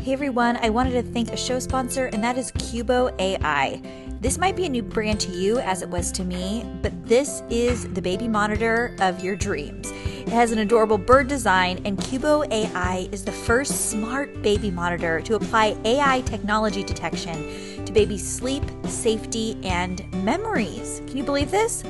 [0.00, 3.80] Hey everyone, I wanted to thank a show sponsor, and that is Cubo AI.
[4.20, 7.42] This might be a new brand to you as it was to me, but this
[7.48, 9.90] is the baby monitor of your dreams.
[9.90, 15.20] It has an adorable bird design, and Cubo AI is the first smart baby monitor
[15.22, 21.00] to apply AI technology detection to baby sleep, safety, and memories.
[21.06, 21.82] Can you believe this?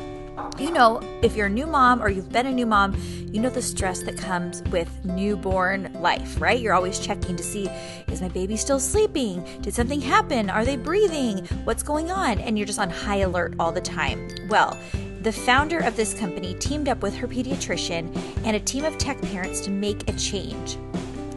[0.59, 2.97] You know, if you're a new mom or you've been a new mom,
[3.33, 6.61] you know the stress that comes with newborn life, right?
[6.61, 7.69] You're always checking to see
[8.09, 9.45] is my baby still sleeping?
[9.61, 10.51] Did something happen?
[10.51, 11.45] Are they breathing?
[11.65, 12.39] What's going on?
[12.39, 14.29] And you're just on high alert all the time.
[14.49, 14.79] Well,
[15.23, 19.21] the founder of this company teamed up with her pediatrician and a team of tech
[19.23, 20.77] parents to make a change.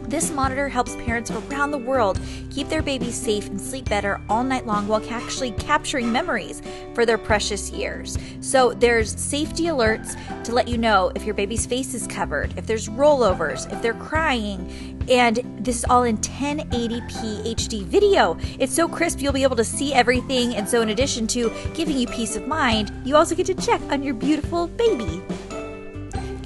[0.08, 2.18] This monitor helps parents around the world
[2.50, 6.62] keep their babies safe and sleep better all night long while actually capturing memories
[6.94, 8.16] for their precious years.
[8.40, 12.66] So there's safety alerts to let you know if your baby's face is covered, if
[12.66, 18.38] there's rollovers, if they're crying, and this is all in 1080p HD video.
[18.58, 20.54] It's so crisp you'll be able to see everything.
[20.54, 23.80] And so, in addition to giving you peace of mind, you also get to check
[23.90, 25.22] on your beautiful baby.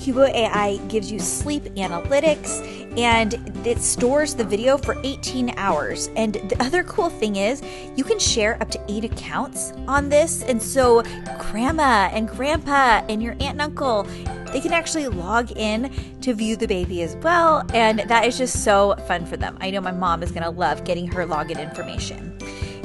[0.02, 3.34] Cubo AI gives you sleep analytics and
[3.66, 6.10] it stores the video for 18 hours.
[6.16, 7.62] And the other cool thing is,
[7.96, 10.42] you can share up to eight accounts on this.
[10.42, 11.02] And so,
[11.38, 14.04] grandma and grandpa and your aunt and uncle,
[14.52, 17.62] they can actually log in to view the baby as well.
[17.72, 19.56] And that is just so fun for them.
[19.60, 22.36] I know my mom is going to love getting her login information.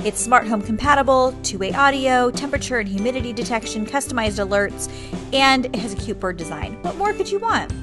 [0.06, 4.90] It's smart home compatible, two way audio, temperature and humidity detection, customized alerts,
[5.34, 6.82] and it has a cute bird design.
[6.84, 7.74] What more could you want?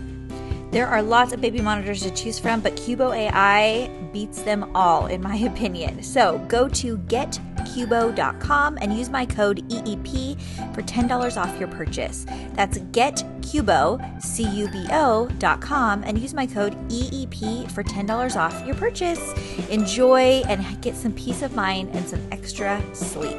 [0.74, 5.06] There are lots of baby monitors to choose from, but Cubo AI beats them all,
[5.06, 6.02] in my opinion.
[6.02, 12.26] So go to getcubo.com and use my code EEP for $10 off your purchase.
[12.54, 19.32] That's getcubo, C-U-B-O.com, and use my code EEP for $10 off your purchase.
[19.68, 23.38] Enjoy and get some peace of mind and some extra sleep.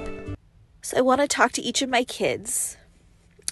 [0.82, 2.78] So I want to talk to each of my kids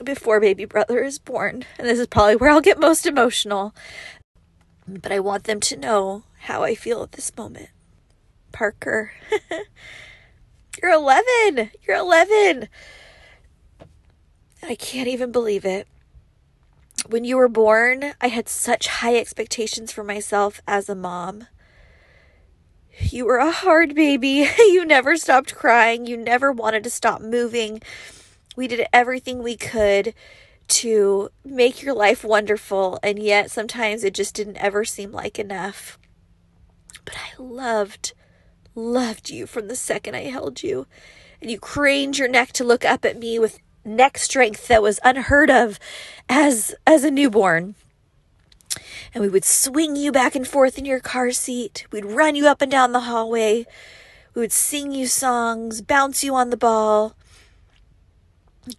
[0.04, 1.66] before baby brother is born.
[1.78, 3.76] And this is probably where I'll get most emotional.
[4.88, 7.70] But I want them to know how I feel at this moment.
[8.52, 9.12] Parker,
[10.82, 11.72] you're 11.
[11.88, 12.68] You're 11.
[14.62, 15.88] I can't even believe it.
[17.08, 21.48] When you were born, I had such high expectations for myself as a mom.
[23.00, 24.48] You were a hard baby.
[24.60, 26.06] You never stopped crying.
[26.06, 27.82] You never wanted to stop moving.
[28.56, 30.14] We did everything we could
[30.68, 35.98] to make your life wonderful, and yet sometimes it just didn't ever seem like enough.
[37.06, 38.14] But I loved,
[38.76, 40.88] loved you from the second I held you.
[41.42, 45.00] And you craned your neck to look up at me with neck strength that was
[45.04, 45.78] unheard of
[46.30, 47.76] as as a newborn.
[49.14, 51.86] And we would swing you back and forth in your car seat.
[51.92, 53.66] We'd run you up and down the hallway.
[54.34, 57.16] We would sing you songs, bounce you on the ball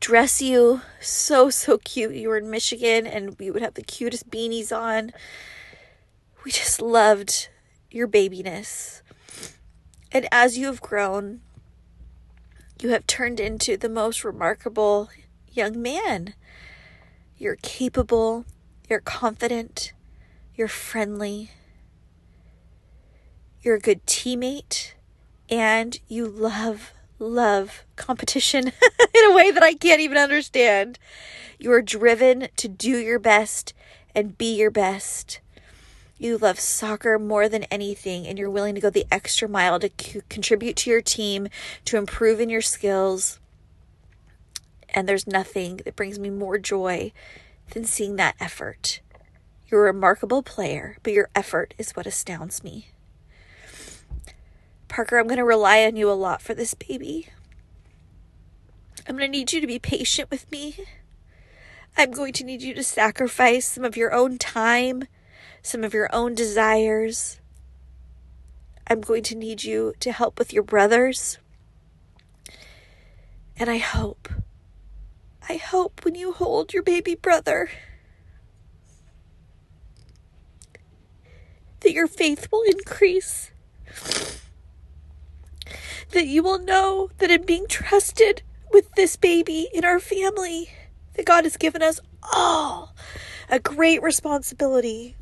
[0.01, 2.15] dress you so, so cute.
[2.15, 5.13] You were in Michigan and we would have the cutest beanies on.
[6.45, 7.49] We just loved
[7.91, 9.03] your babiness.
[10.13, 11.41] And as you have grown,
[12.81, 15.09] you have turned into the most remarkable
[15.51, 16.35] young man.
[17.37, 18.45] You're capable,
[18.89, 19.93] you're confident,
[20.55, 21.51] you're friendly,
[23.63, 24.93] you're a good teammate,
[25.49, 26.93] and you love
[27.25, 28.67] love competition
[29.15, 30.99] in a way that I can't even understand.
[31.59, 33.75] You are driven to do your best
[34.15, 35.41] and be your best.
[36.17, 39.91] You love soccer more than anything, and you're willing to go the extra mile to
[40.01, 41.49] c- contribute to your team,
[41.87, 43.41] to improve in your skills.
[44.91, 47.13] And there's nothing that brings me more joy
[47.71, 49.01] than seeing that effort.
[49.69, 52.94] You're a remarkable player, but your effort is what astounds me.
[54.95, 57.27] Parker, I'm going to rely on you a lot for this baby.
[59.09, 60.77] I'm going to need you to be patient with me.
[61.97, 65.09] I'm going to need you to sacrifice some of your own time,
[65.63, 67.41] some of your own desires.
[68.87, 71.39] I'm going to need you to help with your brothers.
[73.57, 74.29] And I hope,
[75.49, 77.69] I hope when you hold your baby brother,
[81.81, 83.51] that your faith will increase.
[86.15, 88.43] That you will know that in being trusted
[88.73, 90.71] with this baby in our family,
[91.15, 92.01] that God has given us
[92.33, 92.95] all
[93.51, 95.17] a great responsibility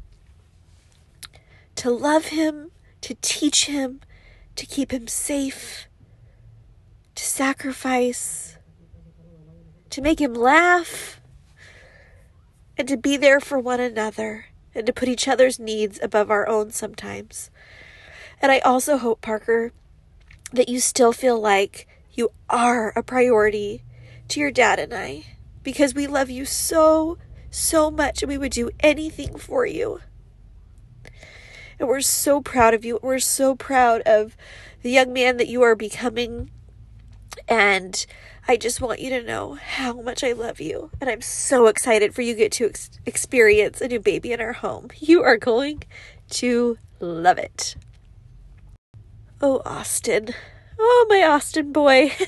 [1.76, 4.00] to love Him, to teach Him,
[4.54, 5.88] to keep Him safe,
[7.14, 8.58] to sacrifice,
[9.88, 11.20] to make Him laugh,
[12.76, 16.46] and to be there for one another and to put each other's needs above our
[16.46, 17.50] own sometimes.
[18.42, 19.72] And I also hope, Parker,
[20.52, 23.82] that you still feel like you are a priority
[24.28, 25.24] to your dad and I
[25.62, 27.18] because we love you so,
[27.50, 30.00] so much and we would do anything for you.
[31.78, 32.98] And we're so proud of you.
[33.02, 34.36] We're so proud of
[34.82, 36.50] the young man that you are becoming.
[37.48, 38.04] And
[38.46, 40.90] I just want you to know how much I love you.
[41.00, 44.40] And I'm so excited for you to get to ex- experience a new baby in
[44.40, 44.88] our home.
[44.98, 45.84] You are going
[46.30, 47.76] to love it.
[49.42, 50.28] Oh, Austin.
[50.78, 52.12] Oh, my Austin boy.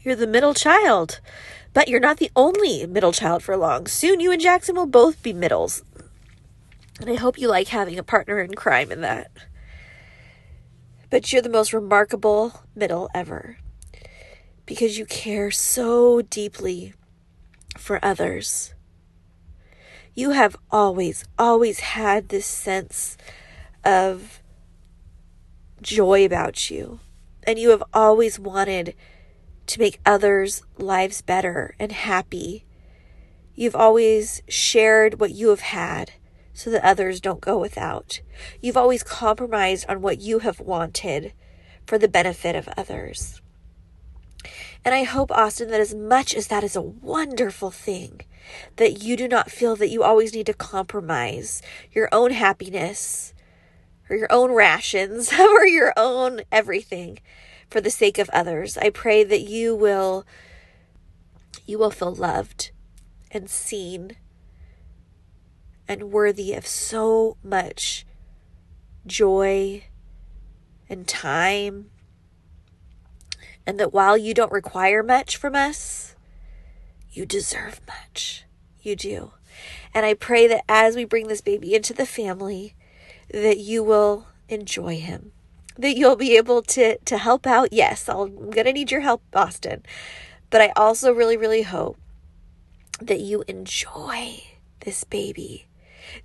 [0.00, 1.20] you're the middle child,
[1.72, 3.86] but you're not the only middle child for long.
[3.86, 5.82] Soon you and Jackson will both be middles.
[7.00, 9.30] And I hope you like having a partner in crime in that
[11.10, 13.58] but you're the most remarkable middle ever
[14.64, 16.94] because you care so deeply
[17.76, 18.72] for others.
[20.14, 23.16] You have always, always had this sense
[23.84, 24.42] of
[25.80, 27.00] joy about you,
[27.44, 28.94] and you have always wanted
[29.66, 32.64] to make others' lives better and happy.
[33.54, 36.12] You've always shared what you have had
[36.52, 38.20] so that others don't go without.
[38.60, 41.32] You've always compromised on what you have wanted
[41.86, 43.40] for the benefit of others.
[44.84, 48.22] And I hope, Austin, that as much as that is a wonderful thing,
[48.76, 51.60] that you do not feel that you always need to compromise
[51.92, 53.34] your own happiness
[54.08, 57.18] or your own rations or your own everything
[57.68, 58.78] for the sake of others.
[58.78, 60.26] I pray that you will
[61.66, 62.70] you will feel loved
[63.30, 64.16] and seen
[65.86, 68.06] and worthy of so much
[69.06, 69.84] joy
[70.88, 71.90] and time.
[73.66, 76.16] And that while you don't require much from us,
[77.10, 78.44] you deserve much.
[78.80, 79.32] You do.
[79.92, 82.74] And I pray that as we bring this baby into the family,
[83.32, 85.32] that you will enjoy him.
[85.76, 87.72] That you'll be able to to help out.
[87.72, 89.82] Yes, i I'm going to need your help, Austin.
[90.50, 91.96] But I also really really hope
[93.00, 94.42] that you enjoy
[94.80, 95.68] this baby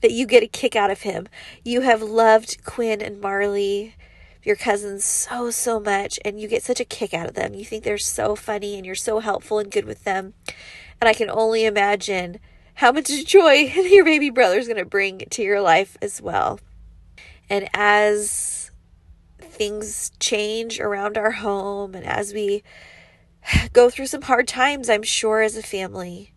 [0.01, 1.27] that you get a kick out of him.
[1.63, 3.95] You have loved Quinn and Marley,
[4.45, 7.53] your cousins, so, so much, and you get such a kick out of them.
[7.53, 10.33] You think they're so funny and you're so helpful and good with them.
[11.01, 12.39] And I can only imagine
[12.75, 16.59] how much joy your baby brother is going to bring to your life as well.
[17.49, 18.71] And as
[19.39, 22.63] things change around our home and as we
[23.73, 26.33] go through some hard times, I'm sure, as a family,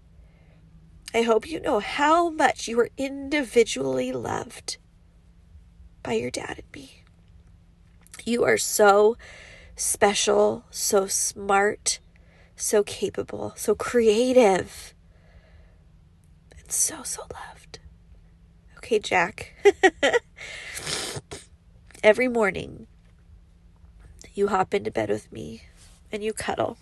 [1.14, 4.76] I hope you know how much you are individually loved
[6.02, 6.97] by your dad and me.
[8.28, 9.16] You are so
[9.74, 11.98] special, so smart,
[12.56, 14.92] so capable, so creative,
[16.58, 17.78] and so, so loved.
[18.76, 19.54] Okay, Jack.
[22.04, 22.86] Every morning,
[24.34, 25.62] you hop into bed with me
[26.12, 26.76] and you cuddle.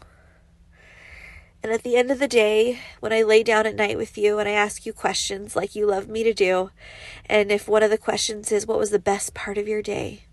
[1.62, 4.40] And at the end of the day, when I lay down at night with you
[4.40, 6.70] and I ask you questions like you love me to do,
[7.26, 10.25] and if one of the questions is, What was the best part of your day?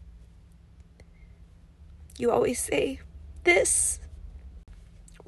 [2.18, 2.99] You always say,
[3.43, 3.99] This.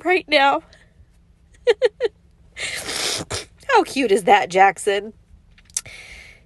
[0.04, 0.64] Right now.
[3.68, 5.14] How cute is that, Jackson?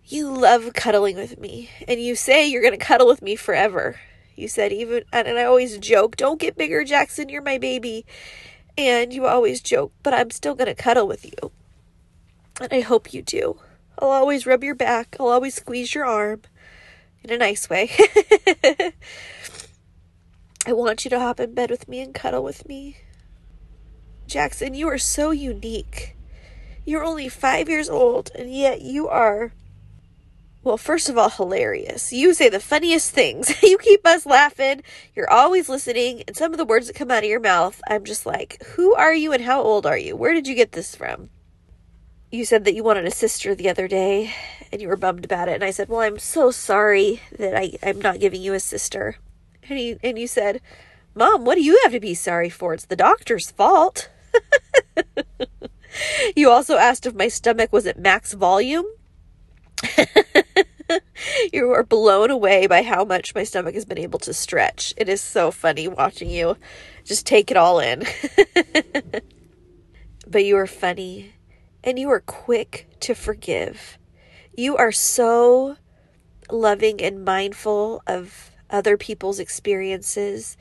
[0.06, 4.00] You love cuddling with me, and you say you're going to cuddle with me forever.
[4.36, 8.06] You said, even, and I always joke, Don't get bigger, Jackson, you're my baby.
[8.78, 11.52] And you always joke, but I'm still going to cuddle with you.
[12.62, 13.60] And I hope you do.
[14.00, 15.18] I'll always rub your back.
[15.20, 16.42] I'll always squeeze your arm
[17.24, 17.92] in a nice way.
[20.66, 22.98] I want you to hop in bed with me and cuddle with me.
[24.28, 26.16] Jackson, you are so unique.
[26.86, 29.52] You're only five years old, and yet you are
[30.64, 32.14] Well, first of all, hilarious.
[32.14, 33.52] You say the funniest things.
[33.64, 34.84] you keep us laughing.
[35.16, 36.24] You're always listening.
[36.28, 38.94] And some of the words that come out of your mouth, I'm just like, who
[38.96, 40.16] are you and how old are you?
[40.16, 41.30] Where did you get this from?
[42.32, 44.34] You said that you wanted a sister the other day
[44.72, 45.56] and you were bummed about it.
[45.56, 49.18] And I said, Well, I'm so sorry that I, I'm not giving you a sister.
[49.70, 50.62] And, he, and you said,
[51.16, 52.74] Mom, what do you have to be sorry for?
[52.74, 54.10] It's the doctor's fault.
[56.36, 58.86] you also asked if my stomach was at max volume.
[61.54, 64.94] you were blown away by how much my stomach has been able to stretch.
[64.98, 66.58] It is so funny watching you
[67.04, 68.06] just take it all in.
[70.28, 71.34] but you are funny
[71.84, 73.98] and you are quick to forgive.
[74.56, 75.78] You are so
[76.52, 80.58] loving and mindful of other people's experiences.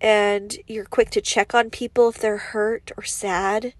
[0.00, 3.74] And you're quick to check on people if they're hurt or sad.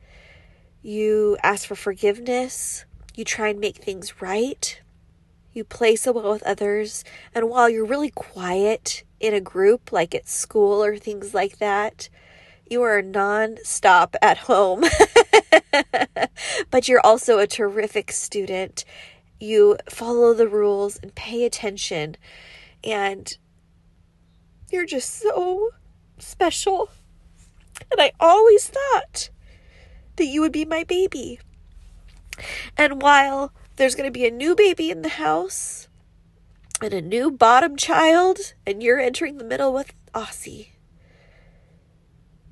[0.82, 2.84] You ask for forgiveness
[3.20, 4.80] you try and make things right.
[5.52, 7.04] You play so well with others.
[7.34, 12.08] And while you're really quiet in a group, like at school or things like that,
[12.68, 14.84] you are non-stop at home.
[16.70, 18.84] but you're also a terrific student.
[19.40, 22.16] You follow the rules and pay attention.
[22.82, 23.36] And
[24.70, 25.70] you're just so
[26.18, 26.90] special.
[27.90, 29.30] And I always thought
[30.16, 31.40] that you would be my baby.
[32.76, 35.88] And while there's going to be a new baby in the house
[36.80, 40.68] and a new bottom child, and you're entering the middle with Aussie,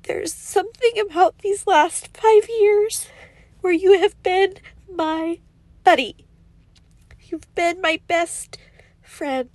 [0.03, 3.07] there's something about these last five years
[3.61, 4.55] where you have been
[4.91, 5.39] my
[5.83, 6.25] buddy.
[7.21, 8.57] You've been my best
[9.01, 9.49] friend.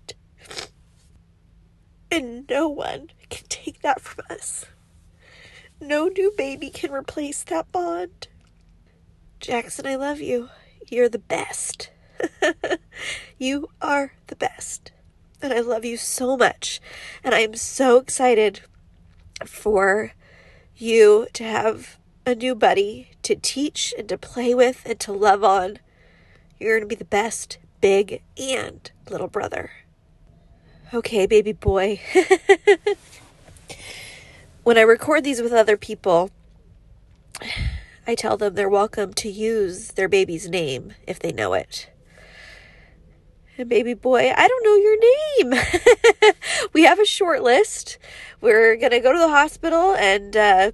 [2.11, 4.67] And no one can take that from us.
[5.81, 8.29] No new baby can replace that bond.
[9.41, 10.49] Jackson, I love you.
[10.89, 11.91] You're the best.
[13.39, 14.93] you are the best.
[15.43, 16.81] And I love you so much.
[17.23, 18.61] And I am so excited
[19.45, 20.13] for
[20.77, 25.45] you to have a new buddy to teach and to play with and to love
[25.45, 25.79] on.
[26.59, 29.71] You're going to be the best big and little brother.
[30.93, 32.01] Okay, baby boy.
[34.63, 36.31] when I record these with other people,
[38.07, 41.89] I tell them they're welcome to use their baby's name if they know it.
[43.57, 45.55] And baby boy, I don't know your name.
[46.75, 47.99] we have a short list.
[48.41, 50.73] We're going to go to the hospital and uh,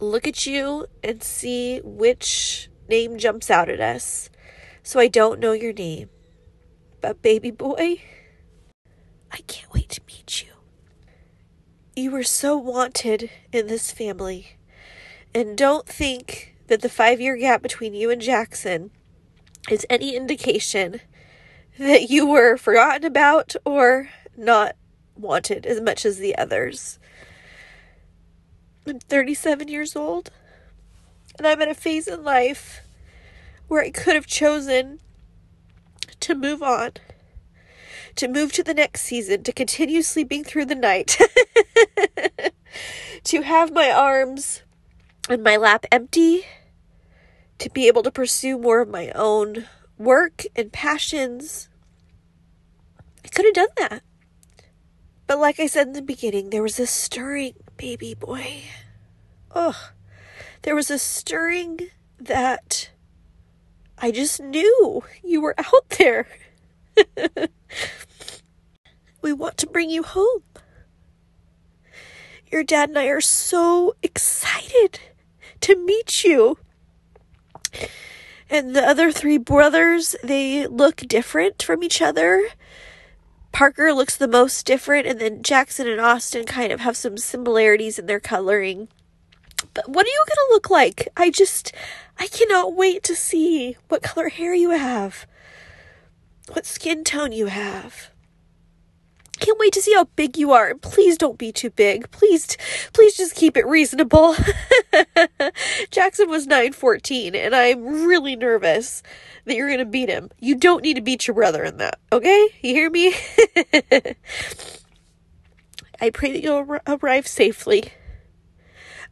[0.00, 4.30] look at you and see which name jumps out at us.
[4.82, 6.08] So I don't know your name.
[7.00, 8.02] But baby boy,
[9.32, 10.52] I can't wait to meet you.
[11.96, 14.56] You were so wanted in this family.
[15.34, 18.90] And don't think that the five year gap between you and Jackson
[19.70, 21.00] is any indication
[21.78, 24.76] that you were forgotten about or not
[25.16, 26.98] wanted as much as the others.
[28.86, 30.30] I'm 37 years old,
[31.38, 32.82] and I'm at a phase in life
[33.68, 35.00] where I could have chosen
[36.20, 36.92] to move on,
[38.16, 41.18] to move to the next season, to continue sleeping through the night,
[43.24, 44.62] to have my arms
[45.28, 46.44] and my lap empty
[47.58, 49.66] to be able to pursue more of my own
[49.98, 51.68] work and passions.
[53.24, 54.02] I could have done that.
[55.26, 58.62] But like I said in the beginning, there was a stirring, baby boy.
[59.52, 59.76] Ugh.
[60.62, 61.78] There was a stirring
[62.18, 62.90] that
[63.98, 66.26] I just knew you were out there.
[69.22, 70.42] we want to bring you home.
[72.50, 75.00] Your dad and I are so excited
[75.60, 76.58] to meet you.
[78.48, 82.48] And the other three brothers, they look different from each other.
[83.52, 87.98] Parker looks the most different, and then Jackson and Austin kind of have some similarities
[87.98, 88.88] in their coloring.
[89.74, 91.08] But what are you going to look like?
[91.16, 91.72] I just,
[92.18, 95.26] I cannot wait to see what color hair you have,
[96.52, 98.10] what skin tone you have.
[99.38, 100.74] Can't wait to see how big you are.
[100.74, 102.10] Please don't be too big.
[102.10, 102.58] Please,
[102.92, 104.36] please just keep it reasonable.
[105.90, 109.02] Jackson was 914, and I'm really nervous
[109.46, 110.28] that you're going to beat him.
[110.38, 112.48] You don't need to beat your brother in that, okay?
[112.60, 113.14] You hear me?
[116.02, 117.92] I pray that you'll arrive safely.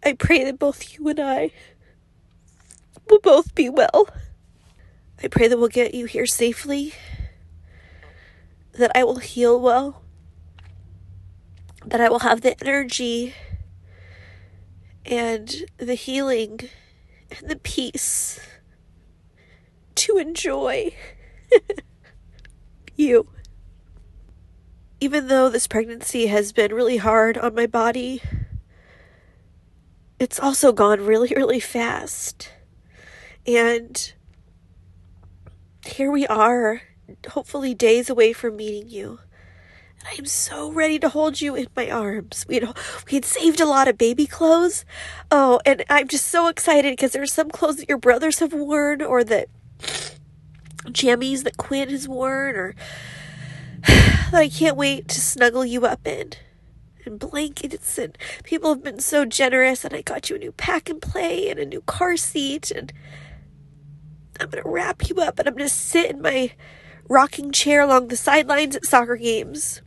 [0.05, 1.53] I pray that both you and I
[3.09, 4.09] will both be well.
[5.23, 6.93] I pray that we'll get you here safely,
[8.79, 10.03] that I will heal well,
[11.85, 13.35] that I will have the energy
[15.05, 16.61] and the healing
[17.31, 18.41] and the peace
[19.97, 20.95] to enjoy
[22.97, 23.29] you.
[25.01, 28.23] Even though this pregnancy has been really hard on my body,
[30.19, 32.51] it's also gone really, really fast.
[33.47, 34.13] And
[35.87, 36.83] here we are,
[37.31, 39.21] hopefully days away from meeting you.
[39.99, 42.45] And I am so ready to hold you in my arms.
[42.49, 44.85] We had, we had saved a lot of baby clothes.
[45.31, 49.03] Oh, and I'm just so excited because there's some clothes that your brothers have worn
[49.03, 49.49] or that
[50.87, 52.75] jammies that Quinn has worn or
[53.87, 56.33] that I can't wait to snuggle you up in.
[57.05, 60.91] And blankets and people have been so generous and I got you a new pack
[60.91, 62.93] and play and a new car seat and
[64.39, 66.53] I'm gonna wrap you up and I'm gonna sit in my
[67.09, 69.81] rocking chair along the sidelines at soccer games,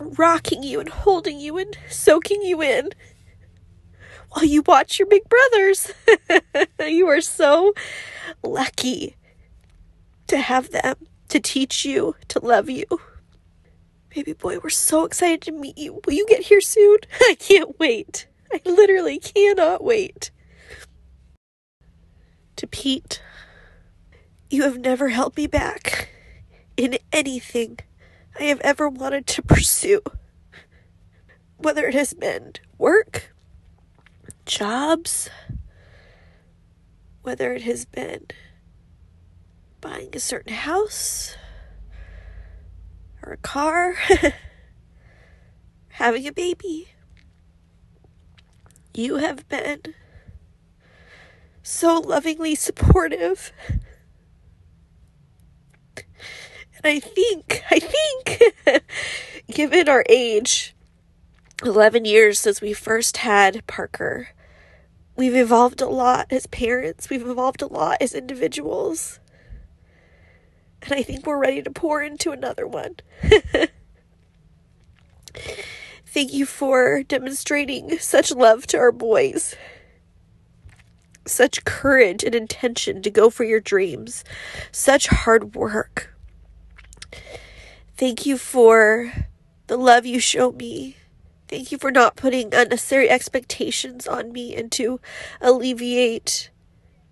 [0.00, 2.90] rocking you and holding you and soaking you in
[4.30, 5.92] while you watch your big brothers.
[6.80, 7.74] you are so
[8.42, 9.16] lucky
[10.28, 10.94] to have them
[11.28, 12.84] to teach you to love you.
[14.14, 16.00] Baby boy, we're so excited to meet you.
[16.04, 16.98] Will you get here soon?
[17.20, 18.26] I can't wait.
[18.52, 20.30] I literally cannot wait.
[22.56, 23.22] To Pete,
[24.50, 26.09] you have never held me back
[26.80, 27.78] in anything
[28.38, 30.00] I have ever wanted to pursue.
[31.58, 33.34] Whether it has been work,
[34.46, 35.28] jobs,
[37.20, 38.28] whether it has been
[39.82, 41.36] buying a certain house
[43.22, 43.96] or a car,
[45.88, 46.88] having a baby.
[48.94, 49.82] You have been
[51.62, 53.52] so lovingly supportive.
[56.82, 58.84] And I think, I think,
[59.50, 60.74] given our age,
[61.62, 64.30] 11 years since we first had Parker,
[65.14, 69.20] we've evolved a lot as parents, we've evolved a lot as individuals.
[70.82, 72.96] And I think we're ready to pour into another one.
[76.06, 79.54] Thank you for demonstrating such love to our boys,
[81.26, 84.24] such courage and intention to go for your dreams,
[84.72, 86.16] such hard work.
[87.96, 89.12] Thank you for
[89.66, 90.96] the love you show me.
[91.48, 95.00] Thank you for not putting unnecessary expectations on me and to
[95.40, 96.50] alleviate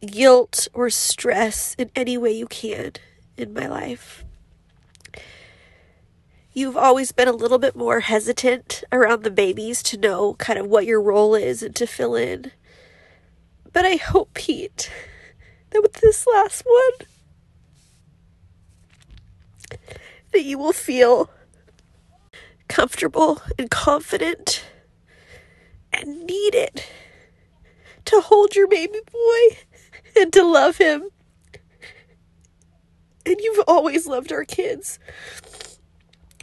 [0.06, 2.92] guilt or stress in any way you can
[3.36, 4.24] in my life.
[6.52, 10.66] You've always been a little bit more hesitant around the babies to know kind of
[10.66, 12.52] what your role is and to fill in.
[13.72, 14.90] But I hope, Pete,
[15.70, 17.08] that with this last one,
[20.32, 21.30] that you will feel
[22.68, 24.64] comfortable and confident
[25.92, 26.84] and needed
[28.04, 29.58] to hold your baby boy
[30.16, 31.10] and to love him
[33.28, 34.98] and you've always loved our kids.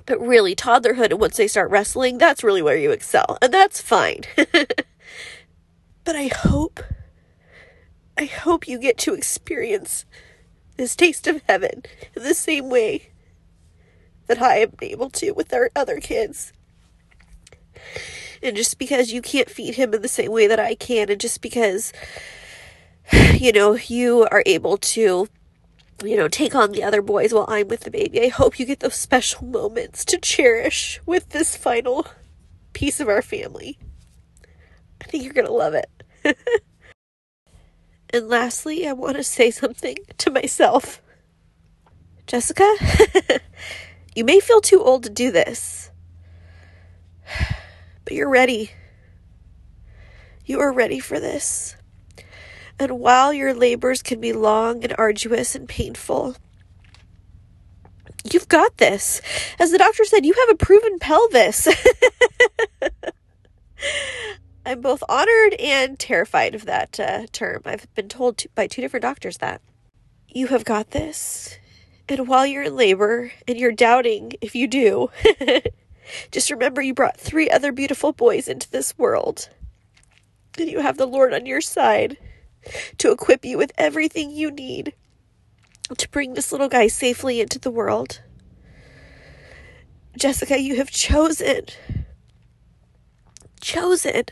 [0.06, 3.38] But really, toddlerhood and once they start wrestling, that's really where you excel.
[3.42, 4.22] And that's fine.
[4.36, 6.80] but I hope,
[8.18, 10.06] I hope you get to experience
[10.78, 11.84] this taste of heaven
[12.16, 13.10] in the same way
[14.28, 16.54] that I am able to with our other kids.
[18.42, 21.20] And just because you can't feed him in the same way that I can, and
[21.20, 21.94] just because,
[23.34, 25.28] you know, you are able to
[26.04, 28.22] you know, take on the other boys while I'm with the baby.
[28.22, 32.06] I hope you get those special moments to cherish with this final
[32.74, 33.78] piece of our family.
[35.02, 35.90] I think you're going to love it.
[38.14, 41.02] and lastly, I want to say something to myself.
[42.28, 42.70] Jessica,
[44.16, 45.92] you may feel too old to do this,
[48.06, 48.72] but you're ready.
[50.46, 51.76] You are ready for this.
[52.80, 56.36] And while your labors can be long and arduous and painful,
[58.32, 59.22] you've got this.
[59.60, 61.68] As the doctor said, you have a proven pelvis.
[64.66, 67.62] I'm both honored and terrified of that uh, term.
[67.66, 69.62] I've been told to, by two different doctors that.
[70.28, 71.58] You have got this.
[72.08, 75.10] And while you're in labor and you're doubting if you do,
[76.32, 79.50] just remember you brought three other beautiful boys into this world.
[80.58, 82.18] And you have the Lord on your side
[82.98, 84.94] to equip you with everything you need
[85.98, 88.22] to bring this little guy safely into the world.
[90.18, 91.66] Jessica, you have chosen,
[93.62, 94.24] chosen,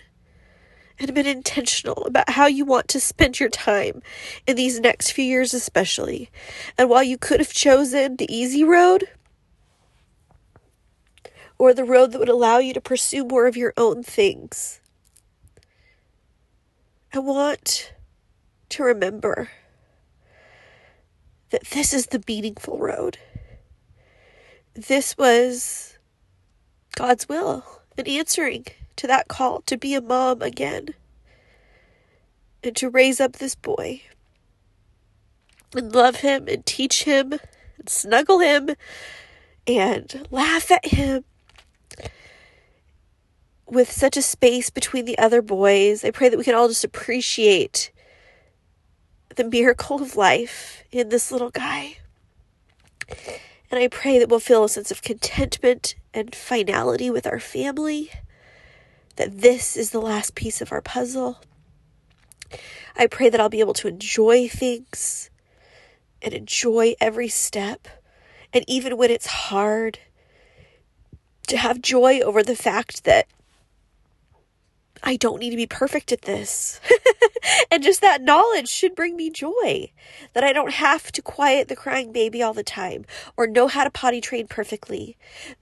[1.03, 4.01] and been intentional about how you want to spend your time
[4.47, 6.29] in these next few years, especially.
[6.77, 9.09] And while you could have chosen the easy road,
[11.57, 14.81] or the road that would allow you to pursue more of your own things,
[17.13, 17.93] I want
[18.69, 19.49] to remember
[21.51, 23.17] that this is the meaningful road.
[24.73, 25.99] this was
[26.95, 27.63] God's will
[27.95, 28.65] and answering
[29.03, 30.87] to that call to be a mom again
[32.63, 34.01] and to raise up this boy
[35.75, 38.69] and love him and teach him and snuggle him
[39.67, 41.25] and laugh at him
[43.67, 46.05] with such a space between the other boys.
[46.05, 47.91] I pray that we can all just appreciate
[49.35, 51.97] the miracle of life in this little guy.
[53.69, 58.09] And I pray that we'll feel a sense of contentment and finality with our family,
[59.15, 61.39] that this is the last piece of our puzzle.
[62.95, 65.29] I pray that I'll be able to enjoy things
[66.21, 67.87] and enjoy every step.
[68.53, 69.99] And even when it's hard,
[71.47, 73.27] to have joy over the fact that
[75.03, 76.79] I don't need to be perfect at this.
[77.71, 79.91] and just that knowledge should bring me joy
[80.33, 83.05] that I don't have to quiet the crying baby all the time
[83.35, 85.17] or know how to potty train perfectly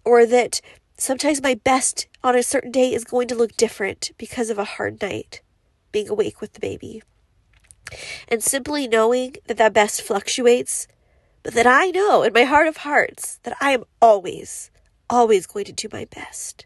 [0.05, 0.61] or that
[1.01, 4.63] sometimes my best on a certain day is going to look different because of a
[4.63, 5.41] hard night
[5.91, 7.01] being awake with the baby.
[8.27, 10.87] And simply knowing that that best fluctuates,
[11.43, 14.69] but that I know in my heart of hearts that I am always,
[15.09, 16.65] always going to do my best.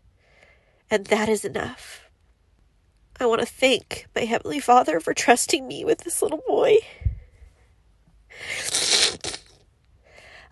[0.91, 2.09] And that is enough.
[3.19, 6.79] I want to thank my Heavenly Father for trusting me with this little boy.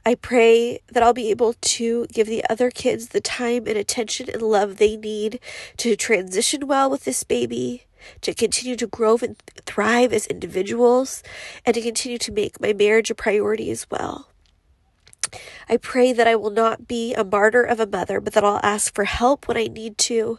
[0.05, 4.29] I pray that I'll be able to give the other kids the time and attention
[4.29, 5.39] and love they need
[5.77, 7.85] to transition well with this baby,
[8.19, 11.23] to continue to grow and thrive as individuals,
[11.65, 14.27] and to continue to make my marriage a priority as well.
[15.69, 18.59] I pray that I will not be a martyr of a mother, but that I'll
[18.61, 20.37] ask for help when I need to,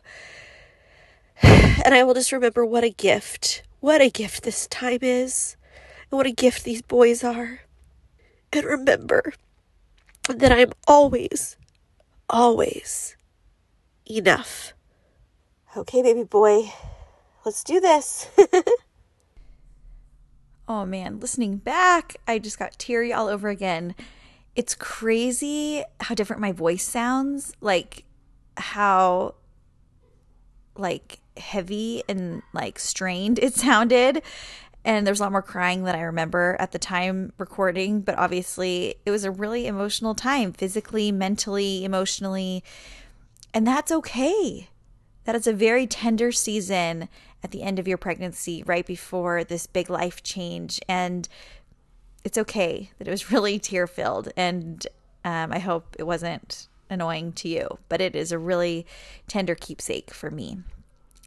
[1.42, 5.56] and I will just remember what a gift, what a gift this time is,
[6.10, 7.60] and what a gift these boys are.
[8.52, 9.32] And remember
[10.28, 11.56] that I'm always,
[12.28, 13.16] always
[14.08, 14.72] enough.
[15.76, 16.72] Okay, baby boy,
[17.44, 18.28] let's do this.
[20.68, 23.94] oh man, listening back, I just got teary all over again.
[24.54, 27.52] It's crazy how different my voice sounds.
[27.60, 28.04] Like,
[28.56, 29.34] how,
[30.76, 34.22] like, heavy and like strained it sounded
[34.84, 38.96] and there's a lot more crying than I remember at the time recording, but obviously
[39.06, 42.62] it was a really emotional time, physically, mentally, emotionally,
[43.54, 44.68] and that's okay.
[45.24, 47.08] That is a very tender season
[47.42, 51.28] at the end of your pregnancy, right before this big life change, and
[52.24, 54.86] it's okay that it was really tear filled, and
[55.24, 58.86] um, I hope it wasn't annoying to you, but it is a really
[59.28, 60.58] tender keepsake for me.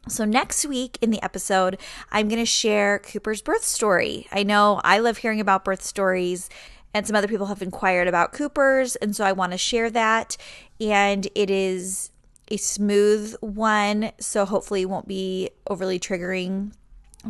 [0.08, 1.78] So, next week in the episode,
[2.10, 4.26] I'm going to share Cooper's birth story.
[4.32, 6.48] I know I love hearing about birth stories,
[6.94, 10.36] and some other people have inquired about Cooper's, and so I want to share that.
[10.80, 12.10] And it is
[12.50, 16.72] a smooth one, so hopefully it won't be overly triggering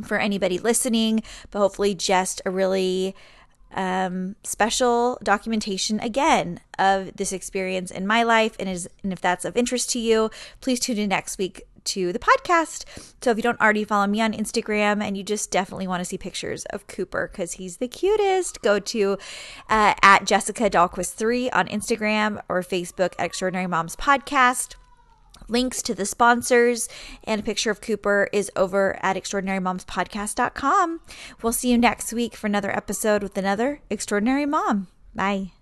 [0.04, 3.16] for anybody listening, but hopefully just a really
[3.72, 8.56] um, special documentation again of this experience in my life.
[8.58, 12.12] And, is, and if that's of interest to you, please tune in next week to
[12.12, 12.84] the podcast.
[13.22, 16.04] So if you don't already follow me on Instagram and you just definitely want to
[16.04, 19.18] see pictures of Cooper because he's the cutest, go to
[19.68, 24.74] uh, at Jessica Dahlquist3 on Instagram or Facebook at Extraordinary Moms Podcast.
[25.48, 26.88] Links to the sponsors
[27.24, 31.00] and a picture of Cooper is over at extraordinarymomspodcast.com.
[31.42, 34.88] We'll see you next week for another episode with another extraordinary mom.
[35.14, 35.52] Bye.